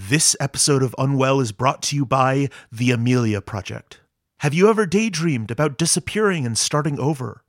This 0.00 0.36
episode 0.38 0.84
of 0.84 0.94
Unwell 0.96 1.40
is 1.40 1.50
brought 1.50 1.82
to 1.82 1.96
you 1.96 2.06
by 2.06 2.50
The 2.70 2.92
Amelia 2.92 3.40
Project. 3.40 4.00
Have 4.38 4.54
you 4.54 4.70
ever 4.70 4.86
daydreamed 4.86 5.50
about 5.50 5.76
disappearing 5.76 6.46
and 6.46 6.56
starting 6.56 7.00
over? 7.00 7.42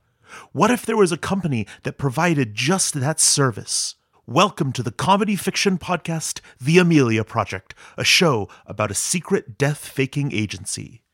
What 0.50 0.72
if 0.72 0.84
there 0.84 0.96
was 0.96 1.12
a 1.12 1.16
company 1.16 1.64
that 1.84 1.96
provided 1.96 2.56
just 2.56 2.94
that 2.94 3.20
service? 3.20 3.94
Welcome 4.26 4.72
to 4.72 4.82
the 4.82 4.90
comedy 4.90 5.36
fiction 5.36 5.78
podcast, 5.78 6.40
The 6.60 6.78
Amelia 6.78 7.22
Project, 7.22 7.76
a 7.96 8.02
show 8.02 8.48
about 8.66 8.90
a 8.90 8.94
secret 8.94 9.56
death 9.56 9.86
faking 9.86 10.32
agency. 10.32 11.04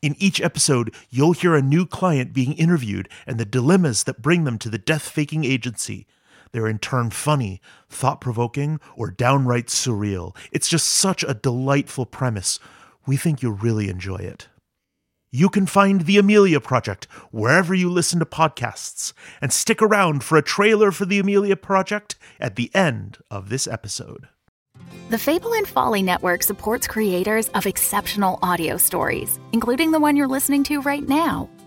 In 0.00 0.14
each 0.20 0.40
episode, 0.40 0.94
you'll 1.10 1.32
hear 1.32 1.56
a 1.56 1.60
new 1.60 1.86
client 1.86 2.32
being 2.32 2.52
interviewed 2.52 3.08
and 3.26 3.36
the 3.36 3.44
dilemmas 3.44 4.04
that 4.04 4.22
bring 4.22 4.44
them 4.44 4.58
to 4.58 4.70
the 4.70 4.78
death 4.78 5.08
faking 5.08 5.44
agency. 5.44 6.06
They're 6.52 6.68
in 6.68 6.78
turn 6.78 7.10
funny, 7.10 7.60
thought 7.88 8.20
provoking, 8.20 8.80
or 8.96 9.10
downright 9.10 9.66
surreal. 9.66 10.36
It's 10.52 10.68
just 10.68 10.86
such 10.86 11.22
a 11.22 11.34
delightful 11.34 12.06
premise. 12.06 12.58
We 13.06 13.16
think 13.16 13.42
you'll 13.42 13.52
really 13.52 13.88
enjoy 13.88 14.18
it. 14.18 14.48
You 15.30 15.50
can 15.50 15.66
find 15.66 16.02
The 16.02 16.16
Amelia 16.16 16.58
Project 16.58 17.04
wherever 17.30 17.74
you 17.74 17.90
listen 17.90 18.18
to 18.18 18.24
podcasts, 18.24 19.12
and 19.42 19.52
stick 19.52 19.82
around 19.82 20.24
for 20.24 20.38
a 20.38 20.42
trailer 20.42 20.90
for 20.90 21.04
The 21.04 21.18
Amelia 21.18 21.56
Project 21.56 22.16
at 22.40 22.56
the 22.56 22.74
end 22.74 23.18
of 23.30 23.50
this 23.50 23.66
episode. 23.66 24.28
The 25.10 25.18
Fable 25.18 25.52
and 25.52 25.68
Folly 25.68 26.02
Network 26.02 26.42
supports 26.42 26.86
creators 26.86 27.48
of 27.50 27.66
exceptional 27.66 28.38
audio 28.42 28.76
stories, 28.78 29.38
including 29.52 29.90
the 29.90 30.00
one 30.00 30.16
you're 30.16 30.28
listening 30.28 30.64
to 30.64 30.80
right 30.80 31.06
now. 31.06 31.50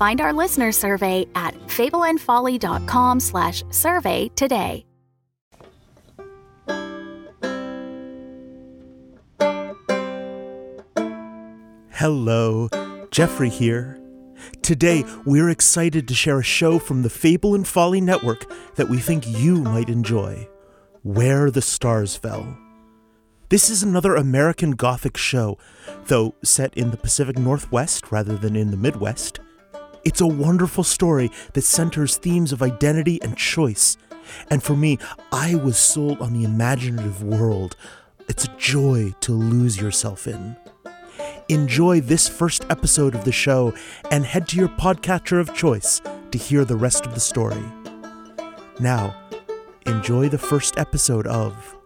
Find 0.00 0.22
our 0.22 0.32
listener 0.32 0.72
survey 0.72 1.26
at 1.34 1.54
fableandfolly.com 1.66 3.20
slash 3.20 3.62
survey 3.68 4.30
today. 4.34 4.86
Hello, 11.90 12.70
Jeffrey 13.10 13.50
here. 13.50 14.00
Today, 14.62 15.04
we're 15.26 15.50
excited 15.50 16.08
to 16.08 16.14
share 16.14 16.38
a 16.38 16.42
show 16.42 16.78
from 16.78 17.02
the 17.02 17.10
Fable 17.10 17.54
and 17.54 17.68
Folly 17.68 18.00
Network 18.00 18.50
that 18.76 18.88
we 18.88 18.96
think 18.96 19.28
you 19.28 19.56
might 19.56 19.90
enjoy 19.90 20.48
Where 21.02 21.50
the 21.50 21.60
Stars 21.60 22.16
Fell. 22.16 22.56
This 23.50 23.68
is 23.68 23.82
another 23.82 24.16
American 24.16 24.70
Gothic 24.70 25.18
show, 25.18 25.58
though 26.06 26.36
set 26.42 26.72
in 26.72 26.90
the 26.90 26.96
Pacific 26.96 27.36
Northwest 27.36 28.10
rather 28.10 28.38
than 28.38 28.56
in 28.56 28.70
the 28.70 28.78
Midwest. 28.78 29.40
It's 30.04 30.20
a 30.20 30.26
wonderful 30.26 30.84
story 30.84 31.30
that 31.52 31.62
centers 31.62 32.16
themes 32.16 32.52
of 32.52 32.62
identity 32.62 33.20
and 33.22 33.36
choice. 33.36 33.96
And 34.48 34.62
for 34.62 34.74
me, 34.74 34.98
I 35.32 35.56
was 35.56 35.76
sold 35.76 36.20
on 36.20 36.32
the 36.32 36.44
imaginative 36.44 37.22
world. 37.22 37.76
It's 38.28 38.44
a 38.44 38.56
joy 38.56 39.14
to 39.20 39.32
lose 39.32 39.80
yourself 39.80 40.26
in. 40.26 40.56
Enjoy 41.48 42.00
this 42.00 42.28
first 42.28 42.64
episode 42.70 43.14
of 43.14 43.24
the 43.24 43.32
show 43.32 43.74
and 44.10 44.24
head 44.24 44.48
to 44.48 44.56
your 44.56 44.68
podcatcher 44.68 45.40
of 45.40 45.54
choice 45.54 46.00
to 46.30 46.38
hear 46.38 46.64
the 46.64 46.76
rest 46.76 47.06
of 47.06 47.14
the 47.14 47.20
story. 47.20 47.62
Now, 48.78 49.16
enjoy 49.84 50.28
the 50.28 50.38
first 50.38 50.78
episode 50.78 51.26
of 51.26 51.76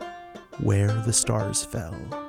Where 0.59 0.93
the 0.93 1.13
Stars 1.13 1.65
Fell. 1.65 2.24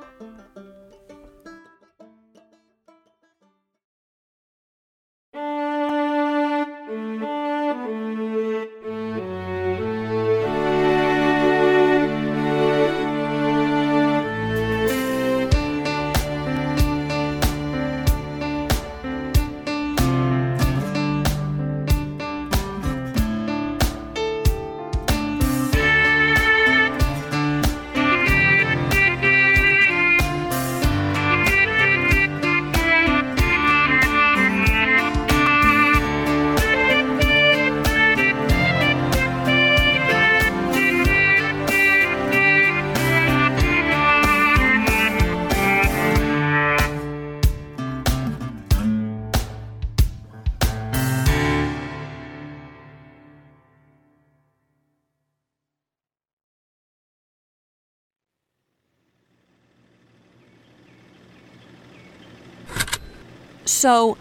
So, 63.66 64.16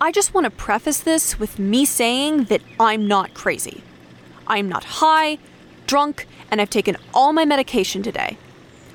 I 0.00 0.10
just 0.10 0.34
want 0.34 0.46
to 0.46 0.50
preface 0.50 0.98
this 0.98 1.38
with 1.38 1.60
me 1.60 1.84
saying 1.84 2.44
that 2.44 2.60
I'm 2.80 3.06
not 3.06 3.34
crazy. 3.34 3.82
I 4.48 4.58
am 4.58 4.68
not 4.68 4.82
high, 4.84 5.38
drunk, 5.86 6.26
and 6.50 6.60
I've 6.60 6.70
taken 6.70 6.96
all 7.14 7.32
my 7.32 7.44
medication 7.44 8.02
today. 8.02 8.36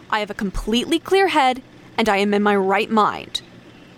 I 0.09 0.19
have 0.19 0.29
a 0.29 0.35
completely 0.35 0.99
clear 0.99 1.29
head, 1.29 1.61
and 1.97 2.09
I 2.09 2.17
am 2.17 2.33
in 2.33 2.43
my 2.43 2.55
right 2.57 2.89
mind. 2.91 3.41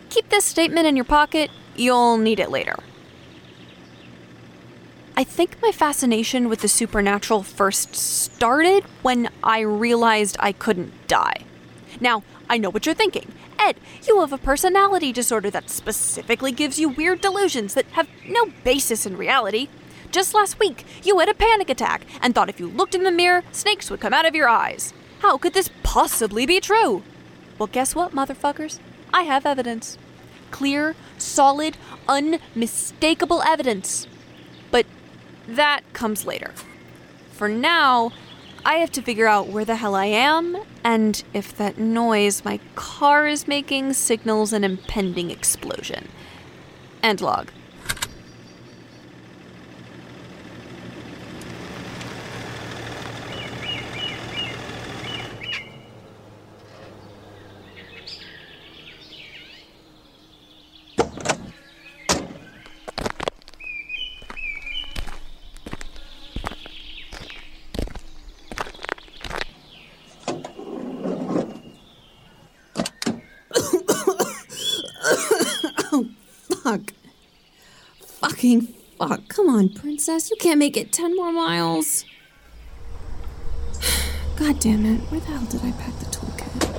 Keep 0.09 0.29
this 0.29 0.45
statement 0.45 0.85
in 0.85 0.95
your 0.95 1.03
pocket, 1.03 1.49
you'll 1.75 2.17
need 2.17 2.39
it 2.39 2.51
later. 2.51 2.75
I 5.15 5.23
think 5.23 5.59
my 5.63 5.71
fascination 5.71 6.47
with 6.47 6.61
the 6.61 6.67
supernatural 6.67 7.41
first 7.41 7.95
started 7.95 8.83
when 9.01 9.29
I 9.43 9.61
realized 9.61 10.37
I 10.39 10.51
couldn't 10.51 10.93
die. 11.07 11.41
Now, 11.99 12.21
I 12.47 12.59
know 12.59 12.69
what 12.69 12.85
you're 12.85 12.93
thinking. 12.93 13.33
Ed, 13.59 13.77
you 14.07 14.19
have 14.19 14.33
a 14.33 14.37
personality 14.37 15.11
disorder 15.11 15.49
that 15.51 15.69
specifically 15.69 16.51
gives 16.51 16.79
you 16.79 16.89
weird 16.89 17.21
delusions 17.21 17.73
that 17.73 17.85
have 17.93 18.07
no 18.27 18.47
basis 18.63 19.05
in 19.05 19.17
reality. 19.17 19.67
Just 20.11 20.33
last 20.33 20.59
week, 20.59 20.85
you 21.03 21.19
had 21.19 21.29
a 21.29 21.33
panic 21.33 21.69
attack 21.69 22.05
and 22.21 22.33
thought 22.33 22.49
if 22.49 22.59
you 22.59 22.67
looked 22.67 22.95
in 22.95 23.03
the 23.03 23.11
mirror, 23.11 23.43
snakes 23.51 23.89
would 23.89 23.99
come 23.99 24.13
out 24.13 24.25
of 24.25 24.35
your 24.35 24.47
eyes. 24.47 24.93
How 25.19 25.37
could 25.37 25.53
this 25.53 25.69
possibly 25.83 26.45
be 26.45 26.59
true? 26.59 27.03
Well, 27.57 27.67
guess 27.67 27.95
what, 27.95 28.13
motherfuckers? 28.13 28.79
I 29.13 29.23
have 29.23 29.45
evidence. 29.45 29.97
Clear, 30.51 30.95
solid, 31.17 31.77
unmistakable 32.07 33.41
evidence. 33.41 34.07
But 34.71 34.85
that 35.47 35.81
comes 35.93 36.25
later. 36.25 36.53
For 37.31 37.49
now, 37.49 38.11
I 38.67 38.79
have 38.79 38.91
to 38.91 39.01
figure 39.01 39.27
out 39.27 39.47
where 39.47 39.63
the 39.63 39.77
hell 39.77 39.95
I 39.95 40.07
am 40.07 40.61
and 40.83 41.23
if 41.33 41.55
that 41.55 41.77
noise 41.77 42.43
my 42.43 42.59
car 42.75 43.25
is 43.25 43.47
making 43.47 43.93
signals 43.93 44.51
an 44.51 44.65
impending 44.65 45.31
explosion. 45.31 46.09
End 47.01 47.21
log. 47.21 47.49
Fuck. 76.67 76.93
Fucking 78.01 78.67
fuck. 79.17 79.27
Come 79.29 79.49
on, 79.49 79.69
princess. 79.69 80.29
You 80.29 80.37
can't 80.39 80.59
make 80.59 80.77
it 80.77 80.91
10 80.91 81.15
more 81.15 81.31
miles. 81.31 82.05
God 84.35 84.59
damn 84.59 84.85
it. 84.85 84.99
Where 85.11 85.19
the 85.19 85.27
hell 85.27 85.45
did 85.45 85.61
I 85.63 85.71
pack 85.71 85.97
the 85.99 86.05
toolkit? 86.05 86.73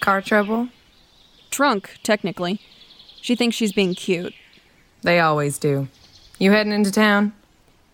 Car 0.00 0.22
trouble? 0.22 0.68
Trunk, 1.50 1.98
technically. 2.02 2.60
She 3.20 3.36
thinks 3.36 3.54
she's 3.54 3.72
being 3.72 3.94
cute. 3.94 4.32
They 5.02 5.20
always 5.20 5.58
do. 5.58 5.88
You 6.38 6.52
heading 6.52 6.72
into 6.72 6.90
town? 6.90 7.34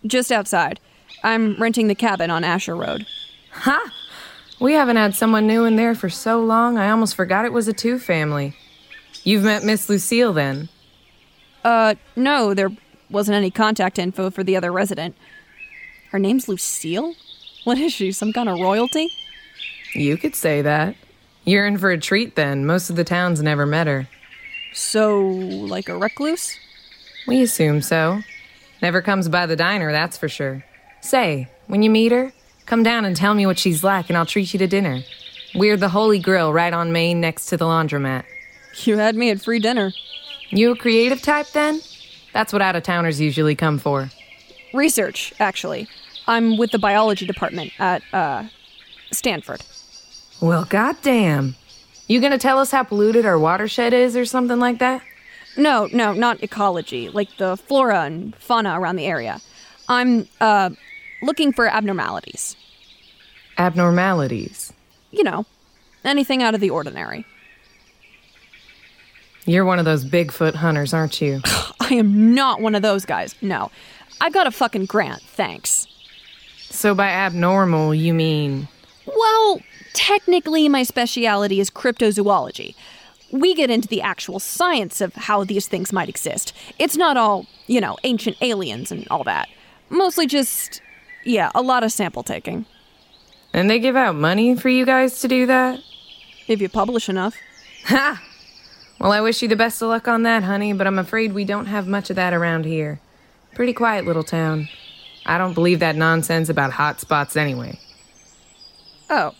Just 0.05 0.31
outside. 0.31 0.79
I'm 1.23 1.55
renting 1.55 1.87
the 1.87 1.95
cabin 1.95 2.29
on 2.29 2.43
Asher 2.43 2.75
Road. 2.75 3.05
Ha! 3.51 3.93
We 4.59 4.73
haven't 4.73 4.95
had 4.95 5.15
someone 5.15 5.45
new 5.45 5.65
in 5.65 5.75
there 5.75 5.93
for 5.93 6.09
so 6.09 6.39
long, 6.39 6.77
I 6.77 6.89
almost 6.89 7.15
forgot 7.15 7.45
it 7.45 7.53
was 7.53 7.67
a 7.67 7.73
two 7.73 7.99
family. 7.99 8.55
You've 9.23 9.43
met 9.43 9.63
Miss 9.63 9.89
Lucille 9.89 10.33
then? 10.33 10.69
Uh, 11.63 11.95
no, 12.15 12.53
there 12.53 12.69
wasn't 13.09 13.35
any 13.35 13.51
contact 13.51 13.99
info 13.99 14.29
for 14.29 14.43
the 14.43 14.55
other 14.55 14.71
resident. 14.71 15.15
Her 16.11 16.19
name's 16.19 16.47
Lucille? 16.47 17.13
What 17.65 17.77
is 17.77 17.93
she, 17.93 18.11
some 18.11 18.31
kind 18.33 18.49
of 18.49 18.59
royalty? 18.59 19.09
You 19.93 20.17
could 20.17 20.35
say 20.35 20.61
that. 20.61 20.95
You're 21.43 21.67
in 21.67 21.77
for 21.77 21.91
a 21.91 21.97
treat 21.97 22.35
then. 22.35 22.65
Most 22.65 22.89
of 22.89 22.95
the 22.95 23.03
town's 23.03 23.41
never 23.41 23.65
met 23.65 23.87
her. 23.87 24.07
So, 24.73 25.21
like 25.21 25.89
a 25.89 25.97
recluse? 25.97 26.57
We 27.27 27.41
assume 27.41 27.81
so. 27.81 28.21
Never 28.81 29.01
comes 29.01 29.27
by 29.27 29.45
the 29.45 29.55
diner, 29.55 29.91
that's 29.91 30.17
for 30.17 30.29
sure. 30.29 30.63
Say, 31.07 31.47
when 31.67 31.83
you 31.83 31.89
meet 31.89 32.11
her, 32.11 32.33
come 32.65 32.83
down 32.83 33.05
and 33.05 33.15
tell 33.15 33.33
me 33.33 33.45
what 33.45 33.57
she's 33.57 33.81
like, 33.81 34.09
and 34.09 34.17
I'll 34.17 34.25
treat 34.25 34.51
you 34.51 34.59
to 34.59 34.67
dinner. 34.67 35.03
We're 35.55 35.77
the 35.77 35.87
Holy 35.87 36.19
Grill 36.19 36.51
right 36.51 36.73
on 36.73 36.91
Main 36.91 37.21
next 37.21 37.45
to 37.45 37.55
the 37.55 37.63
laundromat. 37.63 38.25
You 38.83 38.97
had 38.97 39.15
me 39.15 39.29
at 39.29 39.39
free 39.39 39.59
dinner. 39.59 39.93
You 40.49 40.71
a 40.71 40.75
creative 40.75 41.21
type 41.21 41.47
then? 41.53 41.79
That's 42.33 42.51
what 42.51 42.61
out 42.61 42.75
of 42.75 42.83
towners 42.83 43.21
usually 43.21 43.55
come 43.55 43.79
for. 43.79 44.09
Research, 44.73 45.33
actually. 45.39 45.87
I'm 46.27 46.57
with 46.57 46.71
the 46.71 46.77
biology 46.77 47.25
department 47.25 47.71
at, 47.79 48.01
uh, 48.11 48.43
Stanford. 49.13 49.61
Well, 50.41 50.65
goddamn. 50.65 51.55
You 52.07 52.19
gonna 52.19 52.37
tell 52.37 52.59
us 52.59 52.71
how 52.71 52.83
polluted 52.83 53.25
our 53.25 53.39
watershed 53.39 53.93
is 53.93 54.17
or 54.17 54.25
something 54.25 54.59
like 54.59 54.79
that? 54.79 55.01
No, 55.55 55.87
no, 55.93 56.11
not 56.11 56.43
ecology, 56.43 57.07
like 57.07 57.29
the 57.37 57.55
flora 57.55 58.01
and 58.01 58.35
fauna 58.35 58.77
around 58.77 58.97
the 58.97 59.05
area. 59.05 59.39
I'm, 59.89 60.27
uh, 60.41 60.71
looking 61.21 61.51
for 61.51 61.67
abnormalities. 61.67 62.55
Abnormalities? 63.57 64.73
You 65.11 65.23
know, 65.23 65.45
anything 66.03 66.43
out 66.43 66.55
of 66.55 66.61
the 66.61 66.69
ordinary. 66.69 67.25
You're 69.45 69.65
one 69.65 69.79
of 69.79 69.85
those 69.85 70.03
Bigfoot 70.03 70.55
hunters, 70.55 70.93
aren't 70.93 71.21
you? 71.21 71.41
I 71.79 71.93
am 71.93 72.35
not 72.35 72.61
one 72.61 72.75
of 72.75 72.81
those 72.81 73.05
guys, 73.05 73.33
no. 73.41 73.71
I've 74.19 74.33
got 74.33 74.47
a 74.47 74.51
fucking 74.51 74.85
grant, 74.85 75.21
thanks. 75.21 75.87
So 76.69 76.93
by 76.93 77.07
abnormal, 77.07 77.95
you 77.95 78.13
mean. 78.13 78.67
Well, 79.05 79.61
technically, 79.93 80.67
my 80.67 80.83
speciality 80.83 81.59
is 81.59 81.69
cryptozoology. 81.69 82.75
We 83.31 83.55
get 83.55 83.69
into 83.69 83.87
the 83.87 84.01
actual 84.01 84.39
science 84.39 84.99
of 84.99 85.13
how 85.15 85.43
these 85.43 85.67
things 85.67 85.93
might 85.93 86.09
exist. 86.09 86.53
It's 86.77 86.97
not 86.97 87.15
all, 87.15 87.45
you 87.67 87.79
know, 87.79 87.97
ancient 88.03 88.37
aliens 88.41 88.91
and 88.91 89.07
all 89.09 89.23
that. 89.23 89.47
Mostly 89.89 90.27
just, 90.27 90.81
yeah, 91.27 91.51
a 91.53 91.61
lot 91.61 91.83
of 91.83 91.91
sample 91.91 92.23
taking. 92.23 92.65
And 93.53 93.69
they 93.69 93.79
give 93.79 93.95
out 93.95 94.15
money 94.15 94.55
for 94.55 94.69
you 94.69 94.85
guys 94.85 95.19
to 95.21 95.27
do 95.27 95.45
that? 95.45 95.79
If 96.47 96.61
you 96.61 96.69
publish 96.69 97.09
enough. 97.09 97.35
Ha! 97.85 98.21
Well, 98.99 99.11
I 99.11 99.21
wish 99.21 99.41
you 99.41 99.47
the 99.47 99.55
best 99.55 99.81
of 99.81 99.89
luck 99.89 100.07
on 100.07 100.23
that, 100.23 100.43
honey, 100.43 100.73
but 100.73 100.87
I'm 100.87 100.99
afraid 100.99 101.33
we 101.33 101.45
don't 101.45 101.67
have 101.67 101.87
much 101.87 102.09
of 102.09 102.15
that 102.15 102.33
around 102.33 102.65
here. 102.65 102.99
Pretty 103.53 103.73
quiet 103.73 104.05
little 104.05 104.23
town. 104.23 104.69
I 105.25 105.37
don't 105.37 105.53
believe 105.53 105.79
that 105.79 105.95
nonsense 105.95 106.49
about 106.49 106.71
hot 106.71 106.99
spots 106.99 107.35
anyway. 107.35 107.79
Oh. 109.09 109.33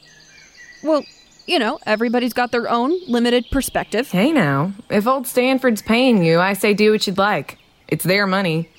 Well, 0.84 1.04
you 1.46 1.60
know, 1.60 1.80
everybody's 1.86 2.34
got 2.34 2.52
their 2.52 2.70
own 2.70 2.94
limited 3.08 3.46
perspective. 3.52 4.12
Hey 4.12 4.32
now, 4.32 4.74
if 4.90 5.08
old 5.08 5.26
Stanford's 5.26 5.82
paying 5.82 6.24
you, 6.24 6.40
I 6.40 6.54
say 6.54 6.74
do 6.74 6.92
what 6.92 7.08
you'd 7.08 7.18
like. 7.18 7.58
It's 7.88 8.04
their 8.04 8.28
money. 8.28 8.70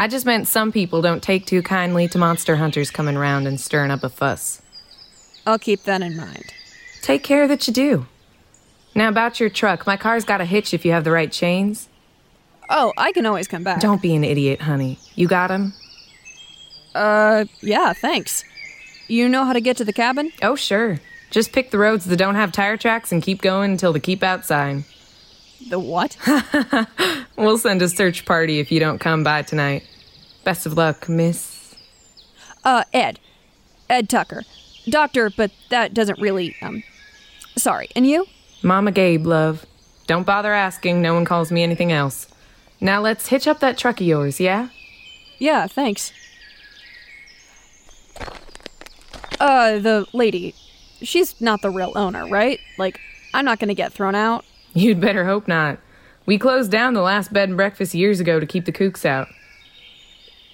I 0.00 0.08
just 0.08 0.24
meant 0.24 0.48
some 0.48 0.72
people 0.72 1.02
don't 1.02 1.22
take 1.22 1.44
too 1.44 1.60
kindly 1.60 2.08
to 2.08 2.16
monster 2.16 2.56
hunters 2.56 2.90
coming 2.90 3.18
around 3.18 3.46
and 3.46 3.60
stirring 3.60 3.90
up 3.90 4.02
a 4.02 4.08
fuss. 4.08 4.62
I'll 5.46 5.58
keep 5.58 5.82
that 5.82 6.00
in 6.00 6.16
mind. 6.16 6.54
Take 7.02 7.22
care 7.22 7.46
that 7.46 7.66
you 7.66 7.74
do. 7.74 8.06
Now, 8.94 9.10
about 9.10 9.40
your 9.40 9.50
truck, 9.50 9.86
my 9.86 9.98
car's 9.98 10.24
got 10.24 10.40
a 10.40 10.46
hitch 10.46 10.72
if 10.72 10.86
you 10.86 10.92
have 10.92 11.04
the 11.04 11.10
right 11.10 11.30
chains. 11.30 11.90
Oh, 12.70 12.94
I 12.96 13.12
can 13.12 13.26
always 13.26 13.46
come 13.46 13.62
back. 13.62 13.82
Don't 13.82 14.00
be 14.00 14.16
an 14.16 14.24
idiot, 14.24 14.62
honey. 14.62 14.98
You 15.16 15.28
got 15.28 15.50
him? 15.50 15.74
Uh, 16.94 17.44
yeah, 17.60 17.92
thanks. 17.92 18.42
You 19.06 19.28
know 19.28 19.44
how 19.44 19.52
to 19.52 19.60
get 19.60 19.76
to 19.76 19.84
the 19.84 19.92
cabin? 19.92 20.32
Oh, 20.40 20.56
sure. 20.56 20.98
Just 21.30 21.52
pick 21.52 21.72
the 21.72 21.78
roads 21.78 22.06
that 22.06 22.16
don't 22.16 22.36
have 22.36 22.52
tire 22.52 22.78
tracks 22.78 23.12
and 23.12 23.22
keep 23.22 23.42
going 23.42 23.72
until 23.72 23.92
the 23.92 24.00
keep 24.00 24.22
out 24.22 24.46
sign. 24.46 24.86
The 25.68 25.78
what? 25.78 26.16
we'll 27.36 27.58
send 27.58 27.82
a 27.82 27.88
search 27.88 28.24
party 28.24 28.58
if 28.60 28.72
you 28.72 28.80
don't 28.80 28.98
come 28.98 29.22
by 29.22 29.42
tonight. 29.42 29.86
Best 30.44 30.66
of 30.66 30.76
luck, 30.76 31.08
miss. 31.08 31.76
Uh, 32.64 32.84
Ed. 32.92 33.18
Ed 33.88 34.08
Tucker. 34.08 34.42
Doctor, 34.88 35.30
but 35.30 35.50
that 35.68 35.92
doesn't 35.94 36.18
really, 36.20 36.56
um. 36.62 36.82
Sorry. 37.56 37.88
And 37.94 38.06
you? 38.06 38.26
Mama 38.62 38.92
Gabe, 38.92 39.26
love. 39.26 39.66
Don't 40.06 40.26
bother 40.26 40.52
asking, 40.52 41.02
no 41.02 41.14
one 41.14 41.24
calls 41.24 41.52
me 41.52 41.62
anything 41.62 41.92
else. 41.92 42.26
Now 42.80 43.00
let's 43.00 43.28
hitch 43.28 43.46
up 43.46 43.60
that 43.60 43.76
truck 43.76 44.00
of 44.00 44.06
yours, 44.06 44.40
yeah? 44.40 44.68
Yeah, 45.38 45.66
thanks. 45.66 46.12
Uh, 49.38 49.78
the 49.78 50.06
lady. 50.12 50.54
She's 51.02 51.40
not 51.40 51.62
the 51.62 51.70
real 51.70 51.92
owner, 51.94 52.26
right? 52.26 52.58
Like, 52.76 53.00
I'm 53.32 53.44
not 53.44 53.58
gonna 53.58 53.74
get 53.74 53.92
thrown 53.92 54.14
out. 54.14 54.44
You'd 54.74 55.00
better 55.00 55.24
hope 55.24 55.48
not. 55.48 55.78
We 56.26 56.38
closed 56.38 56.70
down 56.70 56.94
the 56.94 57.02
last 57.02 57.32
bed 57.32 57.48
and 57.48 57.56
breakfast 57.56 57.94
years 57.94 58.20
ago 58.20 58.38
to 58.38 58.46
keep 58.46 58.64
the 58.64 58.72
kooks 58.72 59.04
out. 59.04 59.26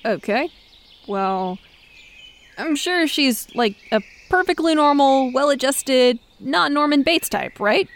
Okay. 0.05 0.49
Well, 1.07 1.59
I'm 2.57 2.77
sure 2.77 3.07
she's 3.07 3.55
like 3.55 3.77
a 3.93 4.01
perfectly 4.31 4.75
normal, 4.75 5.33
well 5.33 5.51
adjusted, 5.51 6.19
not 6.41 6.73
Norman 6.73 7.03
Bates 7.03 7.29
type, 7.29 7.61
right? 7.61 7.89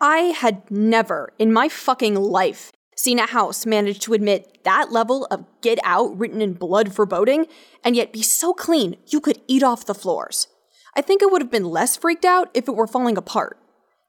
I 0.00 0.18
had 0.36 0.70
never 0.70 1.32
in 1.38 1.52
my 1.52 1.68
fucking 1.68 2.14
life 2.14 2.72
seen 2.98 3.20
a 3.20 3.26
house 3.26 3.64
manage 3.64 4.00
to 4.00 4.12
admit 4.12 4.58
that 4.64 4.90
level 4.90 5.26
of 5.26 5.44
get 5.62 5.78
out 5.84 6.18
written 6.18 6.42
in 6.42 6.52
blood 6.52 6.92
foreboding 6.92 7.46
and 7.84 7.94
yet 7.94 8.12
be 8.12 8.22
so 8.22 8.52
clean 8.52 8.96
you 9.06 9.20
could 9.20 9.40
eat 9.46 9.62
off 9.62 9.86
the 9.86 9.94
floors. 9.94 10.48
I 10.96 11.00
think 11.00 11.22
I 11.22 11.26
would 11.26 11.40
have 11.40 11.50
been 11.50 11.64
less 11.64 11.96
freaked 11.96 12.24
out 12.24 12.50
if 12.54 12.66
it 12.66 12.74
were 12.74 12.88
falling 12.88 13.16
apart. 13.16 13.56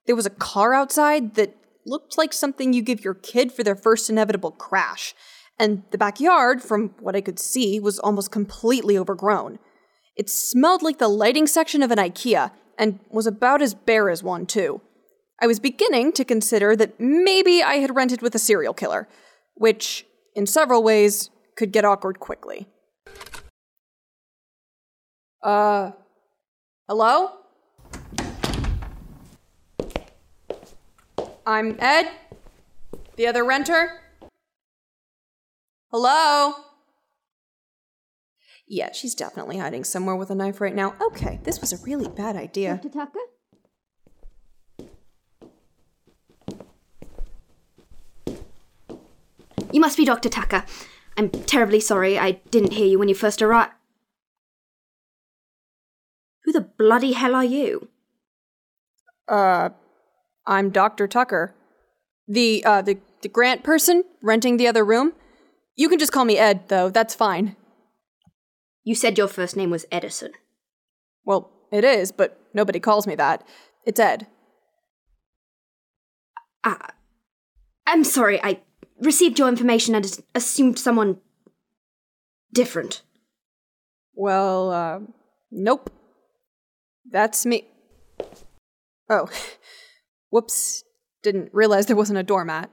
There 0.07 0.15
was 0.15 0.25
a 0.25 0.31
car 0.31 0.73
outside 0.73 1.35
that 1.35 1.55
looked 1.85 2.17
like 2.17 2.33
something 2.33 2.73
you 2.73 2.81
give 2.81 3.03
your 3.03 3.13
kid 3.13 3.51
for 3.51 3.63
their 3.63 3.75
first 3.75 4.09
inevitable 4.09 4.51
crash, 4.51 5.13
and 5.59 5.83
the 5.91 5.97
backyard, 5.97 6.63
from 6.63 6.95
what 6.99 7.15
I 7.15 7.21
could 7.21 7.37
see, 7.37 7.79
was 7.79 7.99
almost 7.99 8.31
completely 8.31 8.97
overgrown. 8.97 9.59
It 10.15 10.29
smelled 10.29 10.81
like 10.81 10.97
the 10.97 11.07
lighting 11.07 11.45
section 11.45 11.83
of 11.83 11.91
an 11.91 11.99
IKEA, 11.99 12.51
and 12.77 12.99
was 13.09 13.27
about 13.27 13.61
as 13.61 13.75
bare 13.75 14.09
as 14.09 14.23
one, 14.23 14.45
too. 14.45 14.81
I 15.41 15.47
was 15.47 15.59
beginning 15.59 16.11
to 16.13 16.25
consider 16.25 16.75
that 16.75 16.99
maybe 16.99 17.63
I 17.63 17.75
had 17.75 17.95
rented 17.95 18.21
with 18.21 18.35
a 18.35 18.39
serial 18.39 18.73
killer, 18.73 19.07
which, 19.55 20.05
in 20.35 20.45
several 20.45 20.83
ways, 20.83 21.29
could 21.55 21.71
get 21.71 21.85
awkward 21.85 22.19
quickly. 22.19 22.67
Uh, 25.41 25.91
hello? 26.89 27.31
I'm 31.45 31.77
Ed, 31.79 32.11
the 33.15 33.25
other 33.25 33.45
renter. 33.45 34.01
Hello? 35.89 36.53
Yeah, 38.67 38.91
she's 38.91 39.15
definitely 39.15 39.57
hiding 39.57 39.85
somewhere 39.85 40.15
with 40.15 40.29
a 40.29 40.35
knife 40.35 40.61
right 40.61 40.75
now. 40.75 40.95
Okay, 41.01 41.39
this 41.43 41.61
was 41.61 41.71
a 41.73 41.77
really 41.77 42.09
bad 42.09 42.35
idea. 42.35 42.75
Dr. 42.75 42.89
Tucker? 42.89 43.19
You 49.79 49.81
must 49.85 49.95
be 49.95 50.03
Dr. 50.03 50.27
Tucker. 50.27 50.65
I'm 51.15 51.29
terribly 51.29 51.79
sorry 51.79 52.19
I 52.19 52.31
didn't 52.51 52.73
hear 52.73 52.85
you 52.85 52.99
when 52.99 53.07
you 53.07 53.15
first 53.15 53.41
arrived. 53.41 53.71
Who 56.43 56.51
the 56.51 56.69
bloody 56.77 57.13
hell 57.13 57.33
are 57.33 57.45
you? 57.45 57.87
Uh, 59.29 59.69
I'm 60.45 60.69
Dr. 60.69 61.07
Tucker. 61.07 61.55
The, 62.27 62.61
uh, 62.65 62.81
the, 62.81 62.97
the 63.21 63.29
grant 63.29 63.63
person 63.63 64.03
renting 64.21 64.57
the 64.57 64.67
other 64.67 64.83
room. 64.83 65.13
You 65.77 65.87
can 65.87 65.97
just 65.97 66.11
call 66.11 66.25
me 66.25 66.37
Ed, 66.37 66.67
though. 66.67 66.89
That's 66.89 67.15
fine. 67.15 67.55
You 68.83 68.95
said 68.95 69.17
your 69.17 69.29
first 69.29 69.55
name 69.55 69.69
was 69.69 69.85
Edison. 69.93 70.33
Well, 71.23 71.51
it 71.71 71.85
is, 71.85 72.11
but 72.11 72.37
nobody 72.53 72.81
calls 72.81 73.07
me 73.07 73.15
that. 73.15 73.47
It's 73.85 73.97
Ed. 74.01 74.27
Uh, 76.65 76.75
I'm 77.87 78.03
sorry, 78.03 78.43
I 78.43 78.59
received 79.01 79.39
your 79.39 79.47
information 79.47 79.95
and 79.95 80.19
assumed 80.35 80.79
someone 80.79 81.17
different. 82.53 83.01
Well, 84.13 84.71
uh, 84.71 84.99
nope. 85.51 85.91
That's 87.09 87.45
me. 87.45 87.67
Oh. 89.09 89.29
Whoops. 90.29 90.83
Didn't 91.23 91.49
realize 91.53 91.85
there 91.85 91.95
wasn't 91.95 92.19
a 92.19 92.23
doormat. 92.23 92.69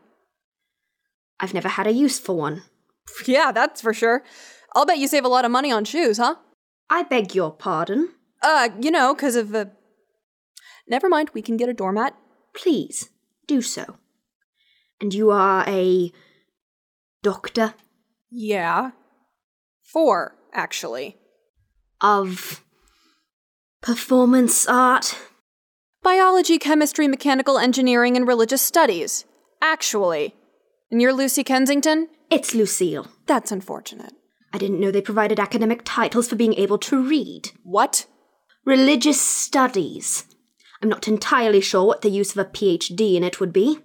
I've 1.41 1.55
never 1.55 1.69
had 1.69 1.87
a 1.87 1.93
use 1.93 2.19
for 2.19 2.37
one. 2.37 2.63
Yeah, 3.25 3.53
that's 3.53 3.81
for 3.81 3.95
sure. 3.95 4.25
I'll 4.75 4.85
bet 4.85 4.99
you 4.99 5.07
save 5.07 5.25
a 5.25 5.29
lot 5.29 5.45
of 5.45 5.51
money 5.51 5.71
on 5.71 5.85
shoes, 5.85 6.19
huh? 6.19 6.35
I 6.91 7.05
beg 7.05 7.35
your 7.35 7.53
pardon? 7.53 8.11
Uh, 8.43 8.69
you 8.81 8.91
know, 8.91 9.15
because 9.15 9.37
of 9.37 9.51
the. 9.51 9.71
Never 10.89 11.09
mind, 11.09 11.31
we 11.33 11.41
can 11.41 11.57
get 11.57 11.69
a 11.69 11.73
doormat. 11.73 12.15
Please, 12.53 13.11
do 13.47 13.63
so. 13.63 13.97
And 15.01 15.13
you 15.13 15.31
are 15.31 15.65
a. 15.67 16.13
doctor? 17.23 17.75
Yeah. 18.31 18.93
Four, 19.83 20.37
actually. 20.53 21.17
Of. 22.01 22.63
performance 23.83 24.67
art? 24.67 25.17
Biology, 26.03 26.59
chemistry, 26.59 27.09
mechanical 27.09 27.59
engineering, 27.59 28.17
and 28.17 28.27
religious 28.27 28.63
studies. 28.63 29.25
Actually. 29.61 30.35
And 30.91 31.03
you're 31.03 31.13
Lucy 31.13 31.43
Kensington? 31.43 32.09
It's 32.31 32.55
Lucille. 32.55 33.09
That's 33.27 33.51
unfortunate. 33.53 34.13
I 34.53 34.59
didn't 34.59 34.81
know 34.81 34.91
they 34.91 35.03
provided 35.03 35.41
academic 35.41 35.83
titles 35.85 36.29
for 36.29 36.37
being 36.37 36.55
able 36.55 36.79
to 36.79 37.03
read. 37.03 37.51
What? 37.65 38.07
Religious 38.65 39.21
studies. 39.21 40.25
I'm 40.81 40.89
not 40.89 41.09
entirely 41.09 41.61
sure 41.61 41.85
what 41.85 42.03
the 42.03 42.11
use 42.11 42.33
of 42.33 42.39
a 42.39 42.49
PhD 42.49 43.15
in 43.15 43.25
it 43.25 43.41
would 43.41 43.53
be. 43.53 43.81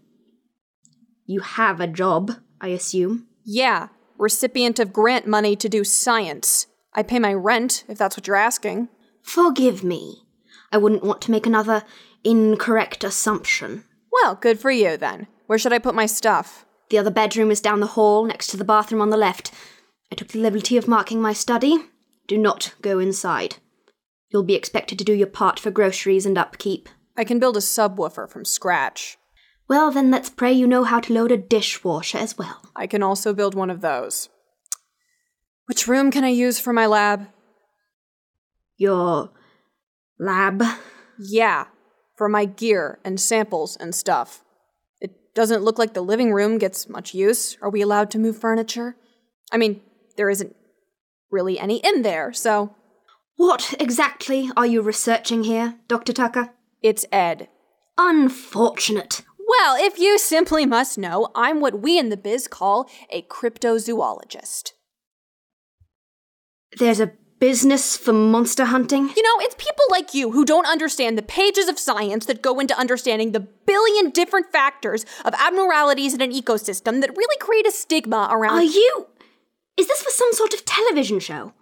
You 1.26 1.42
have 1.42 1.80
a 1.80 1.88
job, 1.88 2.32
I 2.60 2.70
assume. 2.70 3.28
Yeah, 3.44 3.90
recipient 4.18 4.80
of 4.80 4.94
grant 4.94 5.28
money 5.28 5.56
to 5.56 5.70
do 5.70 5.84
science. 5.84 6.68
I 6.94 7.04
pay 7.04 7.20
my 7.20 7.34
rent, 7.34 7.84
if 7.88 7.98
that's 7.98 8.18
what 8.18 8.28
you're 8.28 8.36
asking. 8.36 8.90
Forgive 9.22 9.84
me. 9.84 10.24
I 10.72 10.78
wouldn't 10.78 11.04
want 11.04 11.22
to 11.24 11.32
make 11.32 11.46
another 11.46 11.84
incorrect 12.24 13.04
assumption. 13.04 13.84
Well, 14.12 14.36
good 14.36 14.60
for 14.60 14.72
you 14.72 14.98
then. 14.98 15.28
Where 15.48 15.58
should 15.58 15.74
I 15.74 15.80
put 15.80 15.96
my 15.96 16.06
stuff? 16.06 16.66
The 16.90 16.98
other 16.98 17.12
bedroom 17.12 17.52
is 17.52 17.62
down 17.62 17.80
the 17.80 17.88
hall, 17.88 18.26
next 18.26 18.48
to 18.48 18.58
the 18.58 18.66
bathroom 18.66 19.02
on 19.02 19.10
the 19.10 19.18
left. 19.18 19.52
I 20.12 20.16
took 20.16 20.30
the 20.30 20.40
liberty 20.40 20.76
of 20.78 20.88
marking 20.88 21.22
my 21.22 21.34
study. 21.34 21.78
Do 22.28 22.38
not 22.38 22.74
go 22.82 23.00
inside. 23.00 23.58
You'll 24.30 24.44
be 24.44 24.56
expected 24.56 24.98
to 25.00 25.06
do 25.06 25.14
your 25.14 25.28
part 25.28 25.60
for 25.60 25.72
groceries 25.72 26.26
and 26.26 26.38
upkeep. 26.38 26.90
I 27.18 27.24
can 27.24 27.40
build 27.40 27.58
a 27.58 27.62
subwoofer 27.62 28.30
from 28.30 28.46
scratch. 28.46 29.18
Well, 29.72 29.90
then 29.90 30.12
let's 30.12 30.30
pray 30.30 30.52
you 30.52 30.68
know 30.68 30.84
how 30.84 31.00
to 31.00 31.14
load 31.14 31.32
a 31.32 31.38
dishwasher 31.38 32.18
as 32.18 32.38
well. 32.38 32.62
I 32.76 32.88
can 32.88 33.02
also 33.02 33.34
build 33.34 33.56
one 33.56 33.70
of 33.70 33.80
those. 33.80 34.28
Which 35.66 35.88
room 35.88 36.12
can 36.12 36.26
I 36.26 36.28
use 36.28 36.60
for 36.60 36.74
my 36.74 36.86
lab? 36.86 37.30
Your 38.76 39.30
lab? 40.20 40.62
Yeah, 41.18 41.68
for 42.18 42.28
my 42.28 42.44
gear 42.44 43.00
and 43.06 43.18
samples 43.18 43.78
and 43.78 43.96
stuff. 43.96 44.44
It 45.00 45.34
doesn't 45.34 45.64
look 45.64 45.80
like 45.80 45.94
the 45.94 46.02
living 46.02 46.34
room 46.34 46.58
gets 46.58 46.90
much 46.90 47.14
use. 47.14 47.56
Are 47.62 47.70
we 47.70 47.82
allowed 47.82 48.12
to 48.12 48.20
move 48.20 48.38
furniture? 48.38 48.98
I 49.54 49.58
mean, 49.58 49.80
there 50.18 50.30
isn't 50.30 50.54
really 51.30 51.58
any 51.58 51.78
in 51.78 52.02
there, 52.02 52.34
so. 52.34 52.76
What 53.38 53.74
exactly 53.80 54.52
are 54.58 54.66
you 54.66 54.82
researching 54.82 55.46
here, 55.46 55.76
Dr. 55.88 56.12
Tucker? 56.12 56.50
It's 56.82 57.06
Ed. 57.10 57.48
Unfortunate. 57.98 59.22
Well, 59.60 59.76
if 59.78 60.00
you 60.00 60.18
simply 60.18 60.66
must 60.66 60.98
know, 60.98 61.28
I'm 61.36 61.60
what 61.60 61.82
we 61.82 62.00
in 62.00 62.08
the 62.08 62.16
biz 62.16 62.48
call 62.48 62.90
a 63.10 63.24
cryptozoologist. 63.24 64.72
There's 66.78 67.02
a 67.02 67.12
business 67.42 67.98
for 67.98 68.14
monster 68.14 68.66
hunting? 68.66 69.10
You 69.18 69.24
know, 69.24 69.44
it's 69.44 69.56
people 69.56 69.86
like 69.90 70.14
you 70.14 70.32
who 70.32 70.46
don't 70.46 70.68
understand 70.68 71.18
the 71.18 71.24
pages 71.24 71.68
of 71.68 71.80
science 71.80 72.28
that 72.28 72.42
go 72.42 72.60
into 72.60 72.78
understanding 72.78 73.34
the 73.34 73.42
billion 73.42 74.12
different 74.12 74.52
factors 74.54 75.06
of 75.26 75.34
abnormalities 75.34 76.14
in 76.14 76.22
an 76.22 76.32
ecosystem 76.32 77.02
that 77.02 77.18
really 77.18 77.38
create 77.42 77.68
a 77.68 77.72
stigma 77.72 78.30
around. 78.32 78.58
Are 78.60 78.64
you. 78.64 79.08
Is 79.76 79.88
this 79.88 80.02
for 80.02 80.12
some 80.12 80.32
sort 80.32 80.54
of 80.54 80.64
television 80.64 81.20
show? 81.20 81.54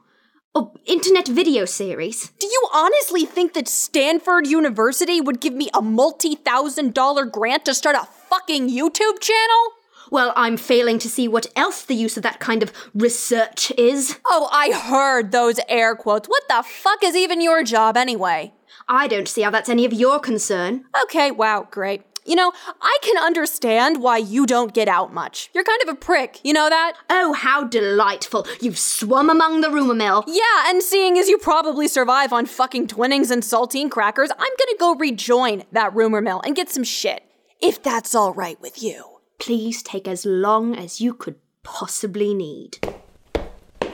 Or 0.55 0.71
internet 0.87 1.27
video 1.27 1.65
series? 1.65 2.31
Do 2.39 2.47
you 2.47 2.67
honestly 2.73 3.23
think 3.23 3.53
that 3.53 3.67
Stanford 3.67 4.47
University 4.47 5.21
would 5.21 5.39
give 5.39 5.53
me 5.53 5.69
a 5.75 5.81
multi 5.81 6.33
thousand 6.33 6.95
dollar 6.95 7.25
grant 7.25 7.65
to 7.65 7.75
start 7.75 7.95
a 7.95 8.07
fucking 8.29 8.67
YouTube 8.67 9.19
channel? 9.19 9.73
Well, 10.09 10.33
I'm 10.35 10.57
failing 10.57 10.97
to 10.99 11.09
see 11.09 11.27
what 11.27 11.45
else 11.55 11.83
the 11.83 11.93
use 11.93 12.17
of 12.17 12.23
that 12.23 12.39
kind 12.39 12.63
of 12.63 12.73
research 12.95 13.71
is. 13.77 14.17
Oh, 14.25 14.49
I 14.51 14.71
heard 14.71 15.31
those 15.31 15.59
air 15.69 15.95
quotes. 15.95 16.27
What 16.27 16.47
the 16.47 16.63
fuck 16.67 17.03
is 17.03 17.15
even 17.15 17.41
your 17.41 17.63
job 17.63 17.95
anyway? 17.95 18.53
I 18.87 19.07
don't 19.07 19.27
see 19.27 19.43
how 19.43 19.51
that's 19.51 19.69
any 19.69 19.85
of 19.85 19.93
your 19.93 20.19
concern. 20.19 20.85
Okay, 21.03 21.29
wow, 21.29 21.67
great. 21.69 22.01
You 22.29 22.35
know, 22.35 22.53
I 22.79 22.95
can 23.01 23.17
understand 23.17 24.03
why 24.03 24.17
you 24.17 24.45
don't 24.45 24.71
get 24.71 24.87
out 24.87 25.11
much. 25.11 25.49
You're 25.51 25.63
kind 25.63 25.81
of 25.81 25.89
a 25.89 25.95
prick, 25.95 26.39
you 26.43 26.53
know 26.53 26.69
that? 26.69 26.93
Oh, 27.09 27.33
how 27.33 27.63
delightful. 27.63 28.45
You've 28.61 28.77
swum 28.77 29.31
among 29.31 29.61
the 29.61 29.71
rumor 29.71 29.95
mill. 29.95 30.23
Yeah, 30.27 30.67
and 30.67 30.83
seeing 30.83 31.17
as 31.17 31.27
you 31.27 31.39
probably 31.39 31.87
survive 31.87 32.31
on 32.31 32.45
fucking 32.45 32.85
Twinings 32.85 33.31
and 33.31 33.41
saltine 33.41 33.89
crackers, 33.89 34.29
I'm 34.29 34.37
gonna 34.37 34.77
go 34.79 34.93
rejoin 34.93 35.63
that 35.71 35.95
rumor 35.95 36.21
mill 36.21 36.39
and 36.45 36.55
get 36.55 36.69
some 36.69 36.83
shit. 36.83 37.23
If 37.63 37.81
that's 37.81 38.13
all 38.13 38.35
right 38.35 38.61
with 38.61 38.83
you. 38.83 39.05
Please 39.39 39.81
take 39.81 40.07
as 40.07 40.23
long 40.23 40.75
as 40.75 41.01
you 41.01 41.15
could 41.15 41.37
possibly 41.63 42.35
need. 42.35 42.77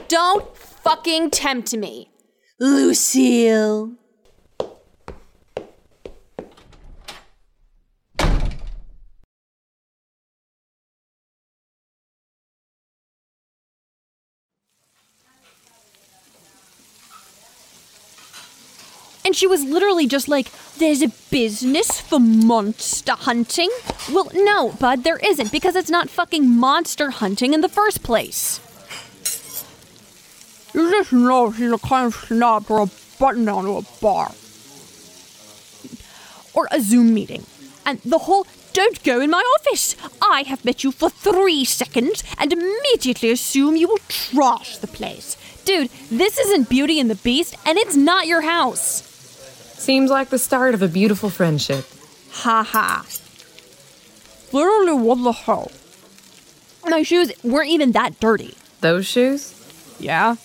Don't 0.08 0.54
fucking 0.54 1.30
tempt 1.30 1.74
me. 1.74 2.10
Lucille. 2.60 3.94
She 19.36 19.46
was 19.46 19.64
literally 19.64 20.06
just 20.06 20.28
like, 20.28 20.50
There's 20.78 21.02
a 21.02 21.12
business 21.30 22.00
for 22.00 22.18
monster 22.18 23.12
hunting? 23.12 23.68
Well, 24.10 24.30
no, 24.32 24.70
bud, 24.70 25.04
there 25.04 25.18
isn't, 25.18 25.52
because 25.52 25.76
it's 25.76 25.90
not 25.90 26.08
fucking 26.08 26.48
monster 26.48 27.10
hunting 27.10 27.52
in 27.52 27.60
the 27.60 27.68
first 27.68 28.02
place. 28.02 28.60
You 30.72 30.90
just 30.90 31.12
know 31.12 31.52
she's 31.52 31.70
a 31.70 31.76
kind 31.76 32.06
of 32.06 32.14
snob 32.14 32.64
for 32.64 32.80
a 32.80 32.90
button 33.18 33.44
down 33.44 33.64
to 33.64 33.76
a 33.76 33.82
bar. 34.00 34.32
Or 36.54 36.66
a 36.70 36.80
Zoom 36.80 37.12
meeting. 37.12 37.44
And 37.84 38.00
the 38.06 38.20
whole 38.20 38.46
don't 38.72 39.02
go 39.04 39.20
in 39.20 39.28
my 39.28 39.42
office. 39.58 39.96
I 40.22 40.44
have 40.46 40.64
met 40.64 40.82
you 40.82 40.92
for 40.92 41.10
three 41.10 41.66
seconds 41.66 42.24
and 42.38 42.54
immediately 42.54 43.30
assume 43.30 43.76
you 43.76 43.88
will 43.88 44.00
trash 44.08 44.78
the 44.78 44.86
place. 44.86 45.36
Dude, 45.66 45.90
this 46.10 46.38
isn't 46.38 46.70
Beauty 46.70 46.98
and 47.00 47.10
the 47.10 47.16
Beast, 47.16 47.54
and 47.66 47.76
it's 47.76 47.96
not 47.96 48.26
your 48.26 48.40
house. 48.42 49.15
Seems 49.76 50.10
like 50.10 50.30
the 50.30 50.38
start 50.38 50.74
of 50.74 50.82
a 50.82 50.88
beautiful 50.88 51.30
friendship. 51.30 51.84
Ha 52.32 52.62
ha. 52.62 53.06
Literally, 54.52 54.92
what 54.92 55.22
the 55.22 55.32
hell? 55.32 55.70
My 56.88 57.02
shoes 57.02 57.32
weren't 57.42 57.70
even 57.70 57.92
that 57.92 58.18
dirty. 58.20 58.54
Those 58.80 59.06
shoes? 59.06 59.52
Yeah. 59.98 60.36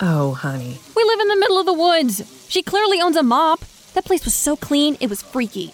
Oh, 0.00 0.32
honey. 0.32 0.78
We 0.96 1.04
live 1.04 1.20
in 1.20 1.28
the 1.28 1.36
middle 1.36 1.58
of 1.58 1.66
the 1.66 1.72
woods. 1.72 2.46
She 2.48 2.62
clearly 2.62 3.00
owns 3.00 3.16
a 3.16 3.22
mop. 3.22 3.60
That 3.94 4.04
place 4.04 4.24
was 4.24 4.34
so 4.34 4.56
clean, 4.56 4.96
it 5.00 5.10
was 5.10 5.22
freaky. 5.22 5.72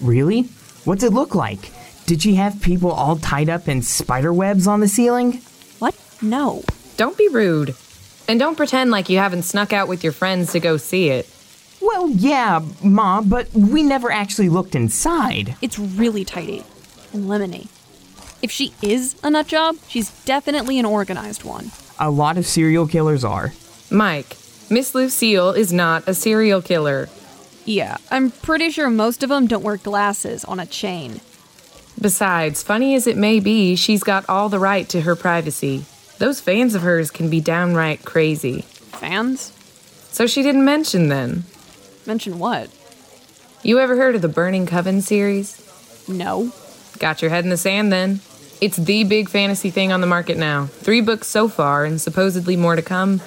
Really? 0.00 0.42
What's 0.84 1.02
it 1.02 1.12
look 1.12 1.34
like? 1.34 1.70
Did 2.06 2.22
she 2.22 2.36
have 2.36 2.62
people 2.62 2.90
all 2.90 3.16
tied 3.16 3.50
up 3.50 3.68
in 3.68 3.82
spider 3.82 4.32
webs 4.32 4.66
on 4.66 4.80
the 4.80 4.88
ceiling? 4.88 5.42
What? 5.78 5.94
No. 6.22 6.62
Don't 6.96 7.18
be 7.18 7.28
rude. 7.28 7.74
And 8.26 8.40
don't 8.40 8.56
pretend 8.56 8.90
like 8.90 9.08
you 9.08 9.18
haven't 9.18 9.42
snuck 9.42 9.72
out 9.72 9.88
with 9.88 10.02
your 10.02 10.12
friends 10.12 10.52
to 10.52 10.60
go 10.60 10.78
see 10.78 11.10
it. 11.10 11.28
Well, 11.80 12.10
yeah, 12.10 12.60
Ma, 12.82 13.20
but 13.20 13.52
we 13.52 13.82
never 13.82 14.10
actually 14.10 14.48
looked 14.48 14.74
inside. 14.74 15.56
It's 15.62 15.78
really 15.78 16.24
tidy 16.24 16.64
and 17.12 17.26
lemony. 17.26 17.68
If 18.42 18.50
she 18.50 18.72
is 18.82 19.16
a 19.22 19.30
nut 19.30 19.46
job, 19.46 19.76
she's 19.88 20.10
definitely 20.24 20.78
an 20.78 20.84
organized 20.84 21.44
one. 21.44 21.70
A 21.98 22.10
lot 22.10 22.36
of 22.36 22.46
serial 22.46 22.86
killers 22.86 23.24
are. 23.24 23.52
Mike, 23.90 24.36
Miss 24.70 24.94
Lucille 24.94 25.50
is 25.50 25.72
not 25.72 26.06
a 26.06 26.14
serial 26.14 26.62
killer. 26.62 27.08
Yeah, 27.64 27.96
I'm 28.10 28.30
pretty 28.30 28.70
sure 28.70 28.90
most 28.90 29.22
of 29.22 29.28
them 29.28 29.46
don't 29.46 29.64
wear 29.64 29.76
glasses 29.76 30.44
on 30.44 30.60
a 30.60 30.66
chain. 30.66 31.20
Besides, 32.00 32.62
funny 32.62 32.94
as 32.94 33.06
it 33.06 33.16
may 33.16 33.40
be, 33.40 33.74
she's 33.76 34.02
got 34.02 34.28
all 34.28 34.48
the 34.48 34.58
right 34.58 34.88
to 34.90 35.00
her 35.00 35.16
privacy. 35.16 35.84
Those 36.18 36.40
fans 36.40 36.74
of 36.74 36.82
hers 36.82 37.10
can 37.10 37.28
be 37.28 37.40
downright 37.40 38.04
crazy. 38.04 38.62
Fans? 38.62 39.52
So 40.10 40.26
she 40.26 40.42
didn't 40.42 40.64
mention 40.64 41.08
then. 41.08 41.44
Mention 42.08 42.38
what? 42.38 42.70
You 43.62 43.80
ever 43.80 43.94
heard 43.94 44.14
of 44.14 44.22
the 44.22 44.28
Burning 44.28 44.64
Coven 44.64 45.02
series? 45.02 45.62
No. 46.08 46.50
Got 46.98 47.20
your 47.20 47.30
head 47.30 47.44
in 47.44 47.50
the 47.50 47.58
sand 47.58 47.92
then. 47.92 48.20
It's 48.62 48.78
the 48.78 49.04
big 49.04 49.28
fantasy 49.28 49.68
thing 49.68 49.92
on 49.92 50.00
the 50.00 50.06
market 50.06 50.38
now. 50.38 50.68
Three 50.68 51.02
books 51.02 51.26
so 51.26 51.48
far, 51.48 51.84
and 51.84 52.00
supposedly 52.00 52.56
more 52.56 52.76
to 52.76 52.80
come, 52.80 53.20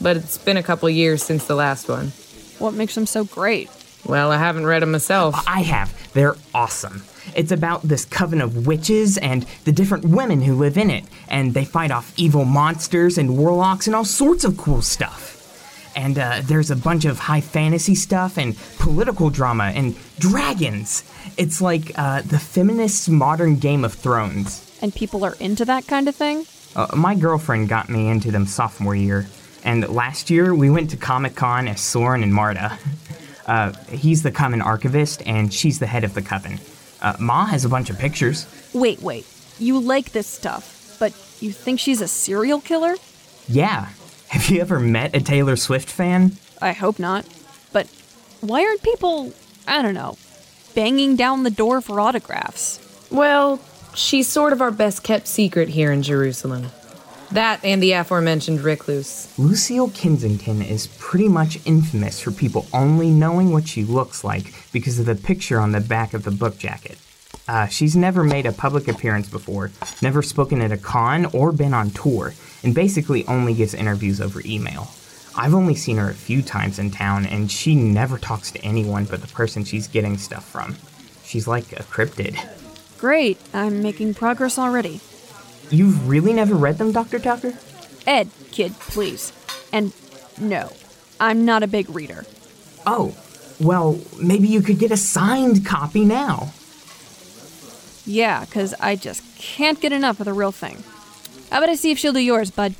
but 0.00 0.16
it's 0.16 0.38
been 0.38 0.56
a 0.56 0.62
couple 0.62 0.88
years 0.88 1.20
since 1.20 1.48
the 1.48 1.56
last 1.56 1.88
one. 1.88 2.12
What 2.60 2.74
makes 2.74 2.94
them 2.94 3.06
so 3.06 3.24
great? 3.24 3.70
Well, 4.06 4.30
I 4.30 4.36
haven't 4.36 4.66
read 4.66 4.82
them 4.82 4.92
myself. 4.92 5.34
I 5.48 5.62
have. 5.62 5.92
They're 6.12 6.36
awesome. 6.54 7.02
It's 7.34 7.50
about 7.50 7.82
this 7.82 8.04
coven 8.04 8.40
of 8.40 8.68
witches 8.68 9.18
and 9.18 9.46
the 9.64 9.72
different 9.72 10.04
women 10.04 10.42
who 10.42 10.54
live 10.54 10.78
in 10.78 10.90
it, 10.90 11.02
and 11.26 11.54
they 11.54 11.64
fight 11.64 11.90
off 11.90 12.14
evil 12.16 12.44
monsters 12.44 13.18
and 13.18 13.36
warlocks 13.36 13.88
and 13.88 13.96
all 13.96 14.04
sorts 14.04 14.44
of 14.44 14.56
cool 14.56 14.80
stuff. 14.80 15.37
And 15.98 16.16
uh, 16.16 16.42
there's 16.44 16.70
a 16.70 16.76
bunch 16.76 17.06
of 17.06 17.18
high 17.18 17.40
fantasy 17.40 17.96
stuff 17.96 18.38
and 18.38 18.56
political 18.78 19.30
drama 19.30 19.72
and 19.74 19.96
dragons. 20.20 21.02
It's 21.36 21.60
like 21.60 21.90
uh, 21.98 22.22
the 22.22 22.38
feminist 22.38 23.10
modern 23.10 23.56
Game 23.56 23.84
of 23.84 23.94
Thrones. 23.94 24.64
And 24.80 24.94
people 24.94 25.24
are 25.24 25.34
into 25.40 25.64
that 25.64 25.88
kind 25.88 26.08
of 26.08 26.14
thing? 26.14 26.46
Uh, 26.76 26.86
my 26.94 27.16
girlfriend 27.16 27.68
got 27.68 27.88
me 27.88 28.06
into 28.06 28.30
them 28.30 28.46
sophomore 28.46 28.94
year, 28.94 29.26
and 29.64 29.88
last 29.88 30.30
year 30.30 30.54
we 30.54 30.70
went 30.70 30.90
to 30.90 30.96
Comic 30.96 31.34
Con 31.34 31.66
as 31.66 31.80
Soren 31.80 32.22
and 32.22 32.32
Marta. 32.32 32.78
Uh, 33.48 33.72
he's 33.88 34.22
the 34.22 34.30
common 34.30 34.60
archivist, 34.60 35.22
and 35.24 35.54
she's 35.54 35.78
the 35.78 35.86
head 35.86 36.04
of 36.04 36.12
the 36.12 36.20
coven. 36.20 36.60
Uh, 37.00 37.16
Ma 37.18 37.46
has 37.46 37.64
a 37.64 37.68
bunch 37.70 37.88
of 37.88 37.98
pictures. 37.98 38.46
Wait, 38.74 39.00
wait. 39.00 39.24
You 39.58 39.80
like 39.80 40.12
this 40.12 40.26
stuff, 40.26 40.98
but 40.98 41.14
you 41.40 41.50
think 41.50 41.80
she's 41.80 42.02
a 42.02 42.08
serial 42.08 42.60
killer? 42.60 42.94
Yeah. 43.48 43.88
Have 44.28 44.50
you 44.50 44.60
ever 44.60 44.78
met 44.78 45.16
a 45.16 45.20
Taylor 45.20 45.56
Swift 45.56 45.88
fan? 45.88 46.32
I 46.60 46.72
hope 46.72 46.98
not. 46.98 47.24
But 47.72 47.86
why 48.42 48.64
aren't 48.64 48.82
people, 48.82 49.32
I 49.66 49.80
don't 49.80 49.94
know, 49.94 50.18
banging 50.74 51.16
down 51.16 51.44
the 51.44 51.50
door 51.50 51.80
for 51.80 51.98
autographs? 51.98 52.78
Well, 53.10 53.58
she's 53.94 54.28
sort 54.28 54.52
of 54.52 54.60
our 54.60 54.70
best 54.70 55.02
kept 55.02 55.26
secret 55.28 55.70
here 55.70 55.90
in 55.92 56.02
Jerusalem. 56.02 56.66
That 57.32 57.64
and 57.64 57.82
the 57.82 57.92
aforementioned 57.92 58.60
recluse. 58.60 59.32
Lucille 59.38 59.90
Kensington 59.90 60.60
is 60.60 60.88
pretty 60.98 61.28
much 61.28 61.58
infamous 61.66 62.20
for 62.20 62.30
people 62.30 62.66
only 62.72 63.10
knowing 63.10 63.50
what 63.50 63.66
she 63.66 63.82
looks 63.84 64.24
like 64.24 64.52
because 64.72 64.98
of 64.98 65.06
the 65.06 65.14
picture 65.14 65.58
on 65.58 65.72
the 65.72 65.80
back 65.80 66.12
of 66.12 66.24
the 66.24 66.30
book 66.30 66.58
jacket. 66.58 66.98
Uh, 67.48 67.66
she's 67.66 67.96
never 67.96 68.22
made 68.22 68.44
a 68.44 68.52
public 68.52 68.86
appearance 68.88 69.28
before, 69.28 69.70
never 70.02 70.22
spoken 70.22 70.60
at 70.60 70.70
a 70.70 70.76
con 70.76 71.24
or 71.26 71.50
been 71.50 71.72
on 71.72 71.90
tour, 71.90 72.34
and 72.62 72.74
basically 72.74 73.26
only 73.26 73.54
gives 73.54 73.72
interviews 73.72 74.20
over 74.20 74.42
email. 74.44 74.90
I've 75.34 75.54
only 75.54 75.74
seen 75.74 75.96
her 75.96 76.10
a 76.10 76.14
few 76.14 76.42
times 76.42 76.78
in 76.78 76.90
town, 76.90 77.24
and 77.24 77.50
she 77.50 77.74
never 77.74 78.18
talks 78.18 78.50
to 78.52 78.62
anyone 78.62 79.06
but 79.06 79.22
the 79.22 79.28
person 79.28 79.64
she's 79.64 79.88
getting 79.88 80.18
stuff 80.18 80.46
from. 80.46 80.76
She's 81.24 81.48
like 81.48 81.72
a 81.72 81.84
cryptid. 81.84 82.38
Great, 82.98 83.38
I'm 83.54 83.82
making 83.82 84.14
progress 84.14 84.58
already. 84.58 85.00
You've 85.70 86.08
really 86.08 86.32
never 86.32 86.54
read 86.54 86.78
them, 86.78 86.92
Dr. 86.92 87.18
Tucker? 87.18 87.54
Ed, 88.06 88.28
kid, 88.52 88.72
please. 88.80 89.32
And 89.72 89.92
no, 90.38 90.72
I'm 91.20 91.44
not 91.44 91.62
a 91.62 91.66
big 91.66 91.88
reader. 91.90 92.24
Oh, 92.86 93.16
well, 93.60 94.00
maybe 94.20 94.48
you 94.48 94.60
could 94.60 94.78
get 94.78 94.90
a 94.90 94.96
signed 94.96 95.64
copy 95.64 96.04
now. 96.04 96.52
Yeah, 98.08 98.46
because 98.46 98.74
I 98.80 98.96
just 98.96 99.22
can't 99.36 99.78
get 99.78 99.92
enough 99.92 100.18
of 100.18 100.24
the 100.24 100.32
real 100.32 100.50
thing. 100.50 100.82
How 101.50 101.58
about 101.58 101.68
I 101.68 101.74
see 101.74 101.90
if 101.90 101.98
she'll 101.98 102.14
do 102.14 102.20
yours, 102.20 102.50
bud? 102.50 102.74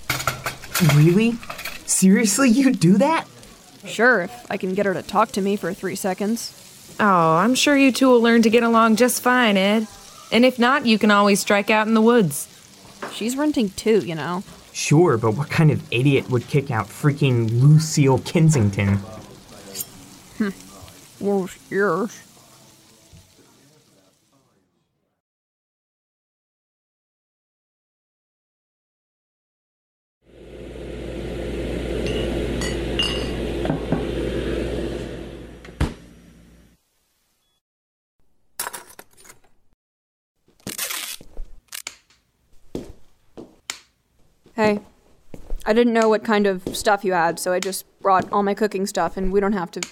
Really? 0.95 1.33
Seriously, 1.85 2.49
you 2.49 2.73
do 2.73 2.97
that? 2.97 3.27
Sure, 3.85 4.23
if 4.23 4.51
I 4.51 4.57
can 4.57 4.73
get 4.73 4.87
her 4.87 4.95
to 4.95 5.03
talk 5.03 5.33
to 5.33 5.43
me 5.43 5.57
for 5.57 5.75
three 5.75 5.97
seconds. 5.97 6.97
Oh, 6.99 7.37
I'm 7.37 7.55
sure 7.55 7.77
you 7.77 7.93
two 7.93 8.09
will 8.09 8.23
learn 8.23 8.41
to 8.41 8.49
get 8.49 8.63
along 8.63 8.97
just 8.97 9.23
fine, 9.23 9.59
Ed. 9.59 9.87
And 10.33 10.47
if 10.47 10.59
not, 10.59 10.87
you 10.87 10.99
can 10.99 11.11
always 11.11 11.41
strike 11.41 11.69
out 11.69 11.87
in 11.87 11.93
the 11.93 12.01
woods. 12.01 12.49
She's 13.13 13.37
renting 13.37 13.69
too, 13.71 13.99
you 13.99 14.15
know. 14.15 14.45
Sure, 14.73 15.19
but 15.19 15.33
what 15.33 15.51
kind 15.51 15.71
of 15.71 15.83
idiot 15.93 16.31
would 16.31 16.49
kick 16.49 16.71
out 16.71 16.87
freaking 16.87 17.61
Lucille 17.61 18.19
Kensington? 18.21 18.95
Hmm. 20.39 20.51
What's 21.19 21.59
yours? 21.71 22.19
Hey, 44.59 44.81
I 45.65 45.73
didn't 45.73 45.93
know 45.93 46.09
what 46.09 46.25
kind 46.25 46.45
of 46.45 46.77
stuff 46.77 47.05
you 47.05 47.13
had, 47.13 47.39
so 47.39 47.53
I 47.53 47.61
just 47.61 47.85
brought 48.01 48.29
all 48.33 48.43
my 48.43 48.55
cooking 48.55 48.87
stuff 48.87 49.17
and 49.17 49.33
we 49.33 49.39
don't 49.39 49.53
have 49.53 49.71
to. 49.71 49.89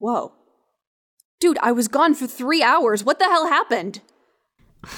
Whoa. 0.00 0.34
Dude, 1.40 1.56
I 1.62 1.72
was 1.72 1.88
gone 1.88 2.14
for 2.14 2.26
three 2.26 2.62
hours. 2.62 3.04
What 3.04 3.18
the 3.18 3.24
hell 3.24 3.48
happened? 3.48 4.02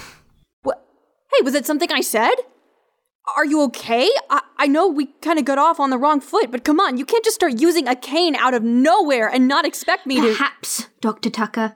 What? 0.63 0.85
Hey, 1.33 1.45
was 1.45 1.55
it 1.55 1.65
something 1.65 1.89
I 1.93 2.01
said? 2.01 2.35
Are 3.37 3.45
you 3.45 3.61
okay? 3.63 4.09
I, 4.29 4.41
I 4.57 4.67
know 4.67 4.89
we 4.89 5.05
kind 5.21 5.39
of 5.39 5.45
got 5.45 5.57
off 5.57 5.79
on 5.79 5.91
the 5.91 5.97
wrong 5.97 6.19
foot, 6.19 6.51
but 6.51 6.65
come 6.65 6.81
on, 6.81 6.97
you 6.97 7.05
can't 7.05 7.23
just 7.23 7.35
start 7.35 7.61
using 7.61 7.87
a 7.87 7.95
cane 7.95 8.35
out 8.35 8.53
of 8.53 8.63
nowhere 8.63 9.29
and 9.29 9.47
not 9.47 9.65
expect 9.65 10.07
me 10.07 10.19
to. 10.19 10.33
Perhaps, 10.33 10.89
Dr. 10.99 11.29
Tucker, 11.29 11.75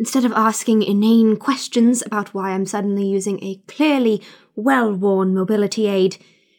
instead 0.00 0.24
of 0.24 0.32
asking 0.32 0.82
inane 0.82 1.36
questions 1.36 2.02
about 2.06 2.32
why 2.32 2.52
I'm 2.52 2.64
suddenly 2.64 3.06
using 3.06 3.38
a 3.44 3.60
clearly 3.68 4.22
well 4.56 4.92
worn 4.92 5.34
mobility 5.34 5.86
aid, 5.86 6.16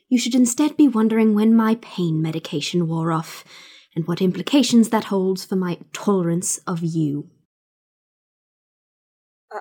you 0.08 0.20
should 0.20 0.36
instead 0.36 0.78
be 0.78 0.88
wondering 0.88 1.34
when 1.34 1.56
my 1.56 1.76
pain 1.82 2.22
medication 2.22 2.88
wore 2.88 3.12
off 3.12 3.44
and 3.96 4.08
what 4.08 4.22
implications 4.22 4.90
that 4.90 5.06
holds 5.06 5.44
for 5.44 5.56
my 5.56 5.80
tolerance 5.92 6.60
of 6.68 6.84
you. 6.84 7.32
Uh, 9.54 9.60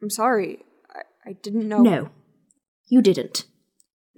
I'm 0.00 0.08
sorry. 0.08 0.60
I, 0.88 1.30
I 1.30 1.32
didn't 1.32 1.68
know. 1.68 1.82
No, 1.82 2.10
you 2.86 3.02
didn't. 3.02 3.44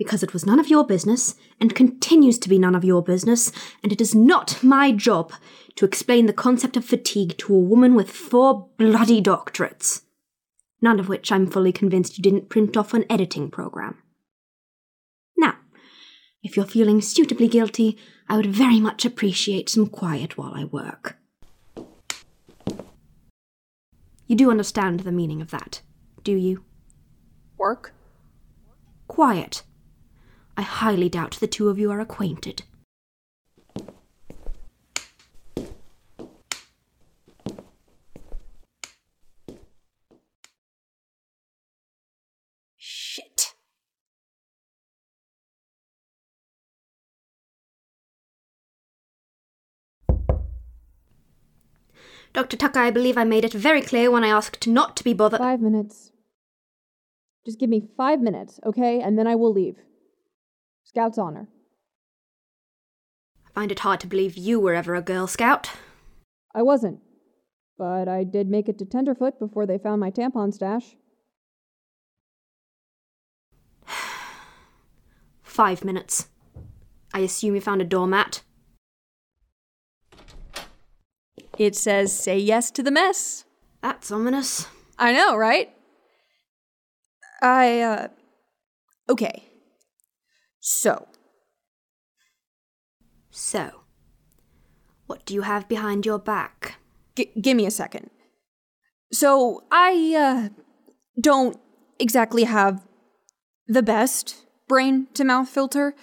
Because 0.01 0.23
it 0.23 0.33
was 0.33 0.47
none 0.47 0.59
of 0.59 0.69
your 0.69 0.83
business 0.83 1.35
and 1.61 1.75
continues 1.75 2.39
to 2.39 2.49
be 2.49 2.59
none 2.59 2.75
of 2.75 2.87
your 2.87 3.03
business, 3.03 3.53
and 3.83 3.93
it 3.93 4.01
is 4.01 4.15
not 4.15 4.65
my 4.65 4.91
job 4.91 5.31
to 5.77 5.85
explain 5.85 6.25
the 6.25 6.33
concept 6.33 6.75
of 6.75 6.87
fatigue 6.87 7.37
to 7.37 7.55
a 7.55 7.59
woman 7.59 7.95
with 7.95 8.11
four 8.11 8.71
bloody 8.79 9.21
doctorates. 9.21 10.01
None 10.81 10.99
of 10.99 11.11
which 11.11 11.31
I'm 11.31 11.47
fully 11.47 11.71
convinced 11.71 12.17
you 12.17 12.23
didn't 12.23 12.49
print 12.49 12.79
off 12.79 12.95
an 12.95 13.05
editing 13.11 13.51
program. 13.51 13.99
Now, 15.37 15.57
if 16.43 16.57
you're 16.57 16.65
feeling 16.65 17.03
suitably 17.03 17.47
guilty, 17.47 17.99
I 18.27 18.39
would 18.39 18.47
very 18.47 18.81
much 18.81 19.05
appreciate 19.05 19.69
some 19.69 19.87
quiet 19.87 20.39
while 20.39 20.55
I 20.55 20.65
work. 20.65 21.19
You 24.27 24.35
do 24.35 24.51
understand 24.51 25.01
the 25.01 25.13
meaning 25.13 25.43
of 25.43 25.51
that, 25.51 25.83
do 26.25 26.33
you? 26.33 26.65
Work? 27.59 27.93
Quiet. 29.07 29.63
I 30.61 30.63
highly 30.63 31.09
doubt 31.09 31.39
the 31.41 31.47
two 31.47 31.71
of 31.71 31.79
you 31.79 31.91
are 31.91 32.01
acquainted. 32.01 32.65
Shit. 42.77 43.55
Dr. 52.35 52.59
Tucker, 52.59 52.81
I 52.81 52.91
believe 52.91 53.17
I 53.17 53.25
made 53.25 53.47
it 53.47 53.55
very 53.55 53.81
clear 53.81 54.11
when 54.11 54.25
I 54.25 54.29
asked 54.29 54.67
not 54.67 54.95
to 54.99 55.05
be 55.05 55.15
bothered. 55.15 55.39
Five 55.39 55.63
minutes. 55.63 56.13
Just 57.47 57.59
give 57.59 57.71
me 57.71 57.89
five 57.97 58.21
minutes, 58.21 58.61
okay? 58.67 59.01
And 59.01 59.19
then 59.19 59.27
I 59.27 59.37
will 59.37 59.55
leave. 59.55 59.79
Scout's 60.91 61.19
honor. 61.19 61.47
I 63.47 63.51
find 63.53 63.71
it 63.71 63.79
hard 63.79 64.01
to 64.01 64.09
believe 64.09 64.37
you 64.37 64.59
were 64.59 64.75
ever 64.75 64.97
a 64.97 65.01
Girl 65.01 65.29
Scout. 65.29 65.71
I 66.53 66.63
wasn't. 66.63 66.99
But 67.79 68.09
I 68.09 68.25
did 68.25 68.49
make 68.49 68.69
it 68.69 68.77
to 68.81 68.85
Tenderfoot 68.85 69.39
before 69.39 69.67
they 69.67 69.79
found 69.79 70.01
my 70.01 70.11
tampon 70.11 70.53
stash. 70.53 70.97
Five 75.45 75.85
minutes. 75.85 76.29
I 77.15 77.21
assume 77.21 77.55
you 77.55 77.61
found 77.61 77.81
a 77.81 77.85
doormat. 77.85 78.43
It 81.57 81.77
says, 81.77 82.13
say 82.13 82.37
yes 82.37 82.73
to 82.73 82.83
the 82.83 82.91
mess. 82.91 83.45
That's 83.81 84.11
ominous. 84.11 84.67
I 84.99 85.13
know, 85.13 85.37
right? 85.37 85.73
I, 87.41 87.81
uh. 87.81 88.09
Okay. 89.09 89.50
So. 90.73 91.09
So. 93.33 93.83
What 95.07 95.27
do 95.27 95.35
you 95.35 95.43
have 95.43 95.69
behind 95.69 96.07
your 96.07 96.19
back? 96.19 96.77
G- 97.17 97.33
give 97.41 97.57
me 97.57 97.67
a 97.67 97.73
second. 97.73 98.11
So, 99.13 99.65
I, 99.73 100.15
uh. 100.17 100.49
don't 101.21 101.59
exactly 101.99 102.45
have 102.45 102.87
the 103.67 103.83
best 103.83 104.47
brain 104.69 105.09
to 105.15 105.25
mouth 105.25 105.49
filter. 105.49 105.95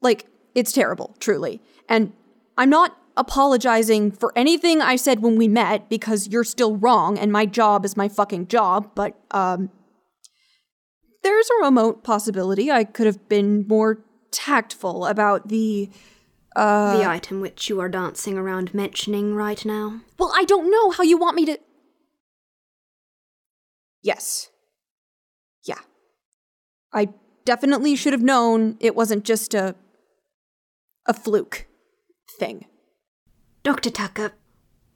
Like, 0.00 0.26
it's 0.54 0.72
terrible, 0.72 1.14
truly. 1.20 1.60
And 1.86 2.14
I'm 2.56 2.70
not 2.70 2.96
apologizing 3.18 4.12
for 4.12 4.32
anything 4.34 4.80
I 4.80 4.96
said 4.96 5.20
when 5.20 5.36
we 5.36 5.46
met 5.46 5.90
because 5.90 6.28
you're 6.28 6.42
still 6.42 6.76
wrong 6.76 7.18
and 7.18 7.30
my 7.30 7.44
job 7.44 7.84
is 7.84 7.96
my 7.96 8.08
fucking 8.08 8.48
job, 8.48 8.92
but, 8.94 9.14
um, 9.30 9.70
there's 11.22 11.48
a 11.50 11.64
remote 11.64 12.04
possibility 12.04 12.70
I 12.70 12.84
could 12.84 13.06
have 13.06 13.28
been 13.28 13.66
more 13.66 14.05
tactful 14.36 15.06
about 15.06 15.48
the, 15.48 15.88
uh. 16.54 16.98
the 16.98 17.08
item 17.08 17.40
which 17.40 17.70
you 17.70 17.80
are 17.80 17.88
dancing 17.88 18.36
around 18.36 18.74
mentioning 18.74 19.34
right 19.34 19.64
now. 19.64 20.00
Well, 20.18 20.30
I 20.34 20.44
don't 20.44 20.70
know 20.70 20.90
how 20.90 21.02
you 21.02 21.16
want 21.16 21.36
me 21.36 21.46
to. 21.46 21.58
Yes. 24.02 24.50
Yeah. 25.64 25.80
I 26.92 27.08
definitely 27.46 27.96
should 27.96 28.12
have 28.12 28.22
known 28.22 28.76
it 28.78 28.94
wasn't 28.94 29.24
just 29.24 29.54
a. 29.54 29.74
a 31.06 31.14
fluke 31.14 31.66
thing. 32.38 32.66
Dr. 33.62 33.90
Tucker, 33.90 34.32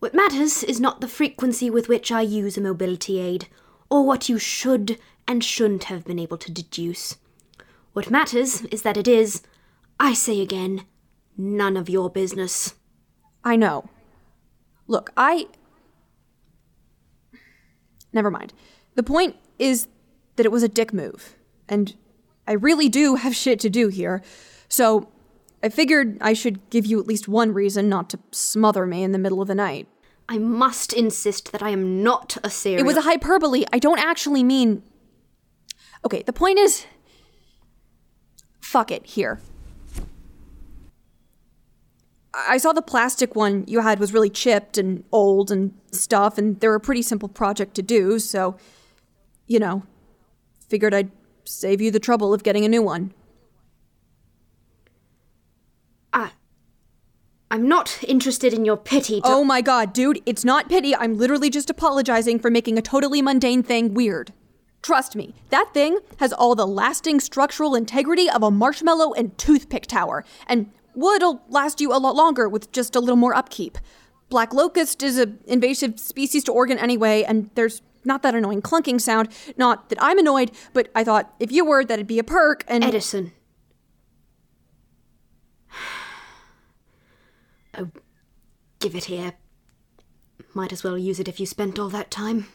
what 0.00 0.14
matters 0.14 0.62
is 0.62 0.80
not 0.80 1.00
the 1.00 1.08
frequency 1.08 1.70
with 1.70 1.88
which 1.88 2.12
I 2.12 2.20
use 2.20 2.56
a 2.56 2.60
mobility 2.60 3.18
aid, 3.18 3.48
or 3.90 4.06
what 4.06 4.28
you 4.28 4.38
should 4.38 4.98
and 5.26 5.42
shouldn't 5.42 5.84
have 5.84 6.04
been 6.04 6.18
able 6.18 6.38
to 6.38 6.52
deduce. 6.52 7.16
What 7.92 8.10
matters 8.10 8.62
is 8.66 8.82
that 8.82 8.96
it 8.96 9.08
is, 9.08 9.42
I 9.98 10.14
say 10.14 10.40
again, 10.40 10.86
none 11.36 11.76
of 11.76 11.88
your 11.88 12.08
business. 12.08 12.74
I 13.42 13.56
know. 13.56 13.88
Look, 14.86 15.10
I. 15.16 15.46
Never 18.12 18.30
mind. 18.30 18.52
The 18.94 19.02
point 19.02 19.36
is 19.58 19.88
that 20.36 20.46
it 20.46 20.52
was 20.52 20.62
a 20.62 20.68
dick 20.68 20.92
move, 20.92 21.34
and 21.68 21.96
I 22.46 22.52
really 22.52 22.88
do 22.88 23.16
have 23.16 23.34
shit 23.34 23.60
to 23.60 23.70
do 23.70 23.88
here, 23.88 24.22
so 24.68 25.08
I 25.62 25.68
figured 25.68 26.18
I 26.20 26.32
should 26.32 26.70
give 26.70 26.86
you 26.86 27.00
at 27.00 27.06
least 27.06 27.28
one 27.28 27.52
reason 27.52 27.88
not 27.88 28.10
to 28.10 28.18
smother 28.30 28.86
me 28.86 29.02
in 29.02 29.12
the 29.12 29.18
middle 29.18 29.42
of 29.42 29.48
the 29.48 29.54
night. 29.54 29.86
I 30.28 30.38
must 30.38 30.92
insist 30.92 31.52
that 31.52 31.62
I 31.62 31.70
am 31.70 32.02
not 32.02 32.36
a 32.44 32.50
serial. 32.50 32.80
It 32.80 32.86
was 32.86 32.96
a 32.96 33.02
hyperbole. 33.02 33.64
I 33.72 33.78
don't 33.78 33.98
actually 33.98 34.44
mean. 34.44 34.82
Okay, 36.04 36.22
the 36.22 36.32
point 36.32 36.58
is. 36.58 36.86
Fuck 38.70 38.92
it, 38.92 39.04
here. 39.04 39.40
I 42.32 42.56
saw 42.56 42.72
the 42.72 42.80
plastic 42.80 43.34
one 43.34 43.64
you 43.66 43.80
had 43.80 43.98
was 43.98 44.12
really 44.12 44.30
chipped 44.30 44.78
and 44.78 45.02
old 45.10 45.50
and 45.50 45.74
stuff, 45.90 46.38
and 46.38 46.60
they're 46.60 46.76
a 46.76 46.78
pretty 46.78 47.02
simple 47.02 47.28
project 47.28 47.74
to 47.74 47.82
do, 47.82 48.20
so, 48.20 48.56
you 49.48 49.58
know, 49.58 49.82
figured 50.68 50.94
I'd 50.94 51.10
save 51.42 51.80
you 51.80 51.90
the 51.90 51.98
trouble 51.98 52.32
of 52.32 52.44
getting 52.44 52.64
a 52.64 52.68
new 52.68 52.80
one. 52.80 53.12
I. 56.12 56.30
I'm 57.50 57.66
not 57.66 57.98
interested 58.06 58.54
in 58.54 58.64
your 58.64 58.76
pity. 58.76 59.20
Oh 59.24 59.42
my 59.42 59.62
god, 59.62 59.92
dude, 59.92 60.22
it's 60.26 60.44
not 60.44 60.68
pity. 60.68 60.94
I'm 60.94 61.18
literally 61.18 61.50
just 61.50 61.70
apologizing 61.70 62.38
for 62.38 62.52
making 62.52 62.78
a 62.78 62.82
totally 62.82 63.20
mundane 63.20 63.64
thing 63.64 63.94
weird. 63.94 64.32
Trust 64.82 65.14
me, 65.14 65.34
that 65.50 65.74
thing 65.74 65.98
has 66.18 66.32
all 66.32 66.54
the 66.54 66.66
lasting 66.66 67.20
structural 67.20 67.74
integrity 67.74 68.30
of 68.30 68.42
a 68.42 68.50
marshmallow 68.50 69.12
and 69.12 69.36
toothpick 69.36 69.86
tower, 69.86 70.24
and 70.46 70.70
wood'll 70.94 71.42
last 71.48 71.80
you 71.80 71.92
a 71.92 71.98
lot 71.98 72.16
longer 72.16 72.48
with 72.48 72.72
just 72.72 72.96
a 72.96 73.00
little 73.00 73.16
more 73.16 73.34
upkeep. 73.34 73.76
Black 74.30 74.54
locust 74.54 75.02
is 75.02 75.18
an 75.18 75.40
invasive 75.46 76.00
species 76.00 76.44
to 76.44 76.52
Oregon 76.52 76.78
anyway, 76.78 77.22
and 77.24 77.50
there's 77.56 77.82
not 78.04 78.22
that 78.22 78.34
annoying 78.34 78.62
clunking 78.62 79.00
sound. 79.00 79.28
Not 79.56 79.90
that 79.90 79.98
I'm 80.00 80.18
annoyed, 80.18 80.52
but 80.72 80.88
I 80.94 81.04
thought 81.04 81.34
if 81.38 81.52
you 81.52 81.64
were, 81.64 81.84
that'd 81.84 82.06
be 82.06 82.18
a 82.18 82.24
perk, 82.24 82.64
and. 82.66 82.84
Edison. 82.84 83.32
Oh, 87.72 87.88
give 88.80 88.96
it 88.96 89.04
here. 89.04 89.34
Might 90.54 90.72
as 90.72 90.82
well 90.82 90.98
use 90.98 91.20
it 91.20 91.28
if 91.28 91.38
you 91.38 91.46
spent 91.46 91.78
all 91.78 91.88
that 91.90 92.10
time. 92.10 92.48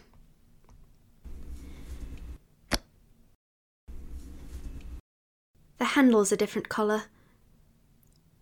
The 5.78 5.86
handle's 5.86 6.32
a 6.32 6.38
different 6.38 6.70
colour. 6.70 7.04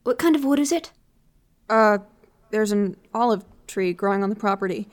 What 0.03 0.19
kind 0.19 0.35
of 0.35 0.43
wood 0.43 0.59
is 0.59 0.71
it? 0.71 0.91
Uh, 1.69 1.99
there's 2.51 2.71
an 2.71 2.97
olive 3.13 3.43
tree 3.67 3.93
growing 3.93 4.23
on 4.23 4.29
the 4.29 4.35
property. 4.35 4.87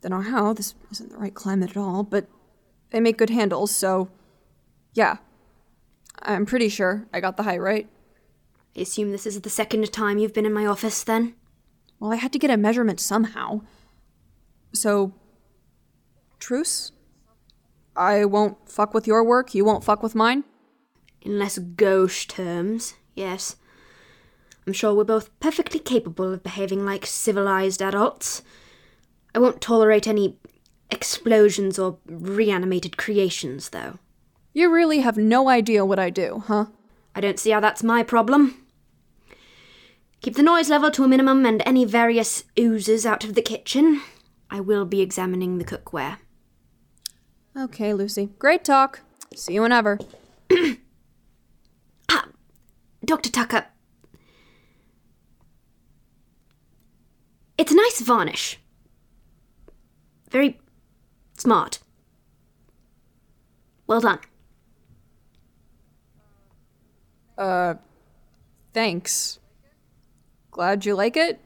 Don't 0.00 0.10
know 0.10 0.20
how, 0.20 0.52
this 0.52 0.74
isn't 0.92 1.10
the 1.10 1.18
right 1.18 1.34
climate 1.34 1.70
at 1.70 1.76
all, 1.76 2.02
but 2.02 2.28
they 2.90 3.00
make 3.00 3.18
good 3.18 3.30
handles, 3.30 3.74
so. 3.74 4.10
Yeah. 4.92 5.16
I'm 6.22 6.46
pretty 6.46 6.68
sure 6.68 7.06
I 7.12 7.20
got 7.20 7.36
the 7.36 7.42
height 7.42 7.60
right. 7.60 7.88
I 8.76 8.80
assume 8.80 9.10
this 9.10 9.26
is 9.26 9.40
the 9.40 9.50
second 9.50 9.90
time 9.92 10.18
you've 10.18 10.34
been 10.34 10.46
in 10.46 10.52
my 10.52 10.66
office, 10.66 11.02
then? 11.02 11.34
Well, 11.98 12.12
I 12.12 12.16
had 12.16 12.32
to 12.32 12.38
get 12.38 12.50
a 12.50 12.56
measurement 12.56 13.00
somehow. 13.00 13.62
So. 14.72 15.12
Truce? 16.38 16.92
I 17.96 18.24
won't 18.24 18.68
fuck 18.68 18.92
with 18.92 19.06
your 19.06 19.24
work, 19.24 19.54
you 19.54 19.64
won't 19.64 19.84
fuck 19.84 20.02
with 20.02 20.14
mine? 20.14 20.44
In 21.24 21.38
less 21.38 21.58
gauche 21.58 22.26
terms, 22.26 22.94
yes. 23.14 23.56
I'm 24.66 24.74
sure 24.74 24.94
we're 24.94 25.04
both 25.04 25.38
perfectly 25.40 25.80
capable 25.80 26.32
of 26.32 26.42
behaving 26.42 26.84
like 26.84 27.06
civilized 27.06 27.82
adults. 27.82 28.42
I 29.34 29.38
won't 29.38 29.60
tolerate 29.60 30.06
any 30.06 30.36
explosions 30.90 31.78
or 31.78 31.98
reanimated 32.06 32.96
creations, 32.96 33.70
though. 33.70 33.98
You 34.52 34.70
really 34.70 35.00
have 35.00 35.16
no 35.16 35.48
idea 35.48 35.84
what 35.84 35.98
I 35.98 36.10
do, 36.10 36.44
huh? 36.46 36.66
I 37.14 37.20
don't 37.20 37.38
see 37.38 37.50
how 37.50 37.60
that's 37.60 37.82
my 37.82 38.02
problem. 38.02 38.64
Keep 40.20 40.36
the 40.36 40.42
noise 40.42 40.70
level 40.70 40.90
to 40.92 41.04
a 41.04 41.08
minimum 41.08 41.44
and 41.44 41.62
any 41.66 41.84
various 41.84 42.44
oozes 42.58 43.04
out 43.04 43.24
of 43.24 43.34
the 43.34 43.42
kitchen. 43.42 44.02
I 44.50 44.60
will 44.60 44.84
be 44.84 45.00
examining 45.00 45.58
the 45.58 45.64
cookware. 45.64 46.18
Okay, 47.56 47.92
Lucy. 47.92 48.30
Great 48.38 48.64
talk. 48.64 49.00
See 49.34 49.54
you 49.54 49.62
whenever. 49.62 49.98
Dr. 53.04 53.30
Tucker. 53.30 53.66
It's 57.58 57.72
a 57.72 57.76
nice 57.76 58.00
varnish. 58.00 58.58
Very 60.30 60.58
smart. 61.36 61.78
Well 63.86 64.00
done. 64.00 64.18
Uh, 67.36 67.74
thanks. 68.72 69.38
Glad 70.50 70.86
you 70.86 70.94
like 70.94 71.16
it? 71.16 71.40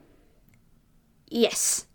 Yes. 1.29 1.87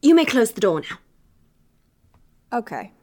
You 0.00 0.14
may 0.14 0.24
close 0.24 0.52
the 0.52 0.60
door 0.60 0.80
now. 0.80 2.58
Okay. 2.58 2.93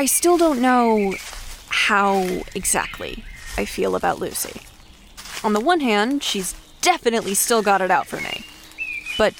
I 0.00 0.06
still 0.06 0.38
don't 0.38 0.62
know 0.62 1.14
how 1.68 2.22
exactly 2.54 3.22
I 3.58 3.66
feel 3.66 3.94
about 3.94 4.18
Lucy. 4.18 4.62
On 5.44 5.52
the 5.52 5.60
one 5.60 5.80
hand, 5.80 6.22
she's 6.22 6.54
definitely 6.80 7.34
still 7.34 7.60
got 7.60 7.82
it 7.82 7.90
out 7.90 8.06
for 8.06 8.16
me. 8.16 8.46
But 9.18 9.34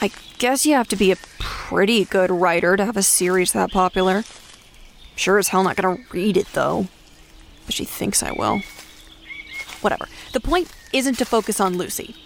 I 0.00 0.10
guess 0.38 0.66
you 0.66 0.74
have 0.74 0.88
to 0.88 0.96
be 0.96 1.12
a 1.12 1.18
pretty 1.38 2.04
good 2.04 2.32
writer 2.32 2.76
to 2.76 2.84
have 2.84 2.96
a 2.96 3.02
series 3.04 3.52
that 3.52 3.70
popular. 3.70 4.24
Sure 5.14 5.38
as 5.38 5.48
hell 5.48 5.62
not 5.62 5.76
gonna 5.76 5.98
read 6.10 6.36
it 6.36 6.48
though. 6.52 6.88
But 7.64 7.76
she 7.76 7.84
thinks 7.84 8.24
I 8.24 8.32
will. 8.32 8.62
Whatever. 9.82 10.08
The 10.32 10.40
point 10.40 10.68
isn't 10.92 11.18
to 11.18 11.24
focus 11.24 11.60
on 11.60 11.78
Lucy. 11.78 12.16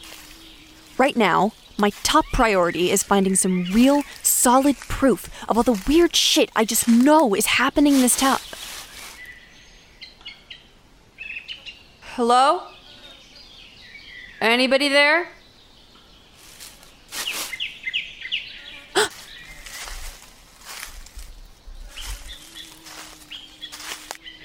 Right 0.97 1.15
now, 1.15 1.53
my 1.81 1.91
top 2.03 2.27
priority 2.33 2.91
is 2.91 3.03
finding 3.03 3.35
some 3.35 3.65
real, 3.73 4.03
solid 4.23 4.77
proof 4.77 5.31
of 5.49 5.57
all 5.57 5.63
the 5.63 5.83
weird 5.89 6.15
shit 6.15 6.51
I 6.55 6.67
just 6.67 6.87
know 6.87 7.35
is 7.35 7.47
happening 7.47 7.95
in 7.95 8.03
this 8.03 8.17
town. 8.17 8.39
Hello? 12.15 12.65
Anybody 14.41 14.89
there? 14.89 15.29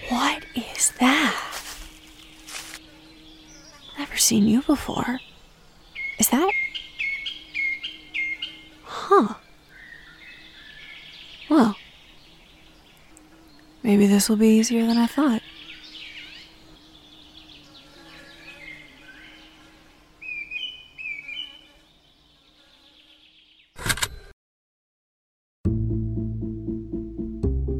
what 0.09 0.45
is 0.55 0.91
that? 0.99 1.35
Never 3.97 4.15
seen 4.17 4.47
you 4.47 4.61
before. 4.61 5.19
Is 6.17 6.29
that? 6.29 6.51
Huh. 9.07 9.35
Well, 11.47 11.75
maybe 13.83 14.07
this 14.07 14.27
will 14.27 14.35
be 14.35 14.47
easier 14.47 14.87
than 14.87 14.97
I 14.97 15.05
thought. 15.05 15.43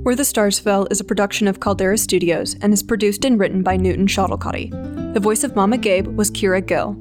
Where 0.03 0.15
the 0.15 0.23
Stars 0.23 0.59
Fell 0.59 0.87
is 0.91 0.99
a 0.99 1.03
production 1.03 1.47
of 1.47 1.59
Caldera 1.59 1.97
Studios 1.97 2.55
and 2.61 2.71
is 2.71 2.83
produced 2.83 3.25
and 3.25 3.39
written 3.39 3.63
by 3.63 3.77
Newton 3.77 4.05
Schottelkotte. 4.05 5.13
The 5.15 5.19
voice 5.19 5.43
of 5.43 5.55
Mama 5.55 5.79
Gabe 5.79 6.05
was 6.05 6.29
Kiera 6.29 6.63
Gill. 6.63 6.95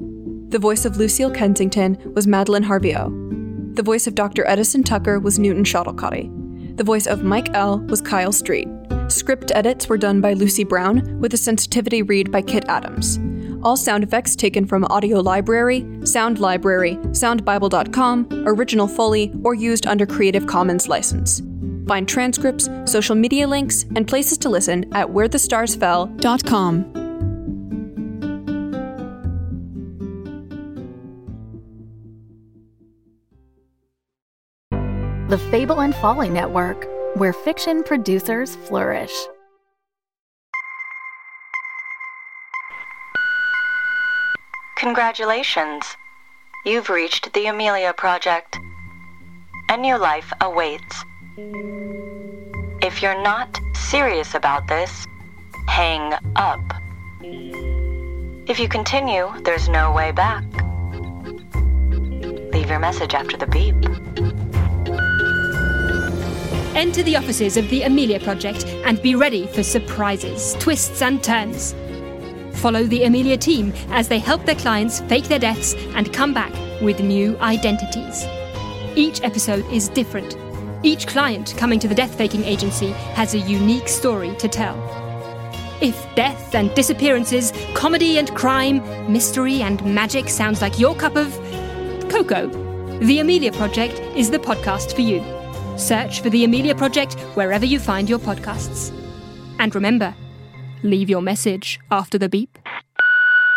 The 0.49 0.57
voice 0.57 0.83
of 0.83 0.97
Lucille 0.97 1.29
Kensington 1.29 1.95
was 2.15 2.25
Madelyn 2.25 2.65
Harvieux. 2.65 3.44
The 3.75 3.83
voice 3.83 4.07
of 4.07 4.15
Dr. 4.15 4.47
Edison 4.47 4.83
Tucker 4.83 5.19
was 5.19 5.37
Newton 5.37 5.65
Schottelkotte. 5.65 6.77
The 6.77 6.83
voice 6.85 7.07
of 7.07 7.25
Mike 7.25 7.49
Elle 7.53 7.79
was 7.89 7.99
Kyle 7.99 8.31
Street. 8.31 8.69
Script 9.09 9.51
edits 9.53 9.89
were 9.89 9.97
done 9.97 10.21
by 10.21 10.31
Lucy 10.31 10.63
Brown, 10.63 11.19
with 11.19 11.33
a 11.33 11.37
sensitivity 11.37 12.01
read 12.01 12.31
by 12.31 12.41
Kit 12.41 12.63
Addams. 12.69 13.19
All 13.63 13.75
sound 13.75 14.05
effects 14.05 14.37
taken 14.37 14.65
from 14.65 14.85
Audio 14.85 15.19
Library, 15.19 15.85
Sound 16.05 16.39
Library, 16.39 16.95
SoundBible.com, 17.11 18.45
Original 18.45 18.87
Foley, 18.87 19.33
or 19.43 19.53
used 19.53 19.87
under 19.87 20.05
Creative 20.05 20.47
Commons 20.47 20.87
license. 20.87 21.41
Find 21.85 22.07
transcripts, 22.07 22.69
social 22.85 23.15
media 23.15 23.45
links, 23.45 23.83
and 23.97 24.07
places 24.07 24.37
to 24.37 24.47
listen 24.47 24.85
at 24.95 25.07
wherethestarsfell.com. 25.07 27.04
The 35.27 35.39
Fable 35.39 35.81
and 35.81 35.95
Folly 35.95 36.29
Network, 36.29 36.87
where 37.15 37.33
fiction 37.33 37.81
producers 37.81 38.55
flourish. 38.55 39.11
Congratulations. 44.77 45.83
You've 46.63 46.91
reached 46.91 47.33
the 47.33 47.47
Amelia 47.47 47.91
Project. 47.93 48.59
A 49.69 49.77
new 49.77 49.97
life 49.97 50.31
awaits. 50.41 51.03
If 52.83 53.01
you're 53.01 53.19
not 53.23 53.59
serious 53.73 54.35
about 54.35 54.67
this, 54.67 55.07
hang 55.67 56.13
up. 56.35 56.61
If 58.47 58.59
you 58.59 58.69
continue, 58.69 59.31
there's 59.43 59.67
no 59.69 59.91
way 59.91 60.11
back. 60.11 60.43
Leave 62.53 62.69
your 62.69 62.77
message 62.77 63.15
after 63.15 63.37
the 63.37 63.47
beep. 63.47 64.44
Enter 66.75 67.03
the 67.03 67.15
offices 67.15 67.55
of 67.55 67.69
the 67.69 67.83
Amelia 67.83 68.19
Project 68.19 68.65
and 68.65 69.01
be 69.01 69.15
ready 69.15 69.47
for 69.47 69.63
surprises, 69.63 70.57
twists, 70.59 71.01
and 71.01 71.23
turns. 71.23 71.73
Follow 72.55 72.83
the 72.83 73.05
Amelia 73.05 73.37
team 73.37 73.71
as 73.91 74.09
they 74.09 74.19
help 74.19 74.45
their 74.45 74.55
clients 74.55 74.99
fake 74.99 75.23
their 75.29 75.39
deaths 75.39 75.73
and 75.95 76.11
come 76.11 76.33
back 76.33 76.51
with 76.81 76.99
new 76.99 77.37
identities. 77.37 78.25
Each 78.93 79.23
episode 79.23 79.65
is 79.71 79.87
different. 79.87 80.35
Each 80.83 81.07
client 81.07 81.55
coming 81.57 81.79
to 81.79 81.87
the 81.87 81.95
death 81.95 82.17
faking 82.17 82.43
agency 82.43 82.89
has 83.15 83.33
a 83.33 83.39
unique 83.39 83.87
story 83.87 84.35
to 84.35 84.49
tell. 84.49 84.75
If 85.79 85.95
death 86.15 86.55
and 86.55 86.75
disappearances, 86.75 87.53
comedy 87.73 88.17
and 88.17 88.35
crime, 88.35 88.83
mystery 89.09 89.61
and 89.61 89.81
magic 89.85 90.27
sounds 90.27 90.61
like 90.61 90.77
your 90.77 90.93
cup 90.93 91.15
of 91.15 91.31
cocoa, 92.09 92.47
The 92.99 93.19
Amelia 93.19 93.53
Project 93.53 93.97
is 94.13 94.29
the 94.29 94.39
podcast 94.39 94.93
for 94.93 95.01
you. 95.01 95.34
Search 95.77 96.21
for 96.21 96.29
The 96.29 96.45
Amelia 96.45 96.73
Project 96.73 97.15
wherever 97.35 97.65
you 97.65 97.79
find 97.79 98.09
your 98.09 98.19
podcasts. 98.19 98.93
And 99.59 99.75
remember, 99.75 100.15
leave 100.83 101.09
your 101.09 101.21
message 101.21 101.79
after 101.91 102.17
the 102.17 102.29
beep. 102.29 102.57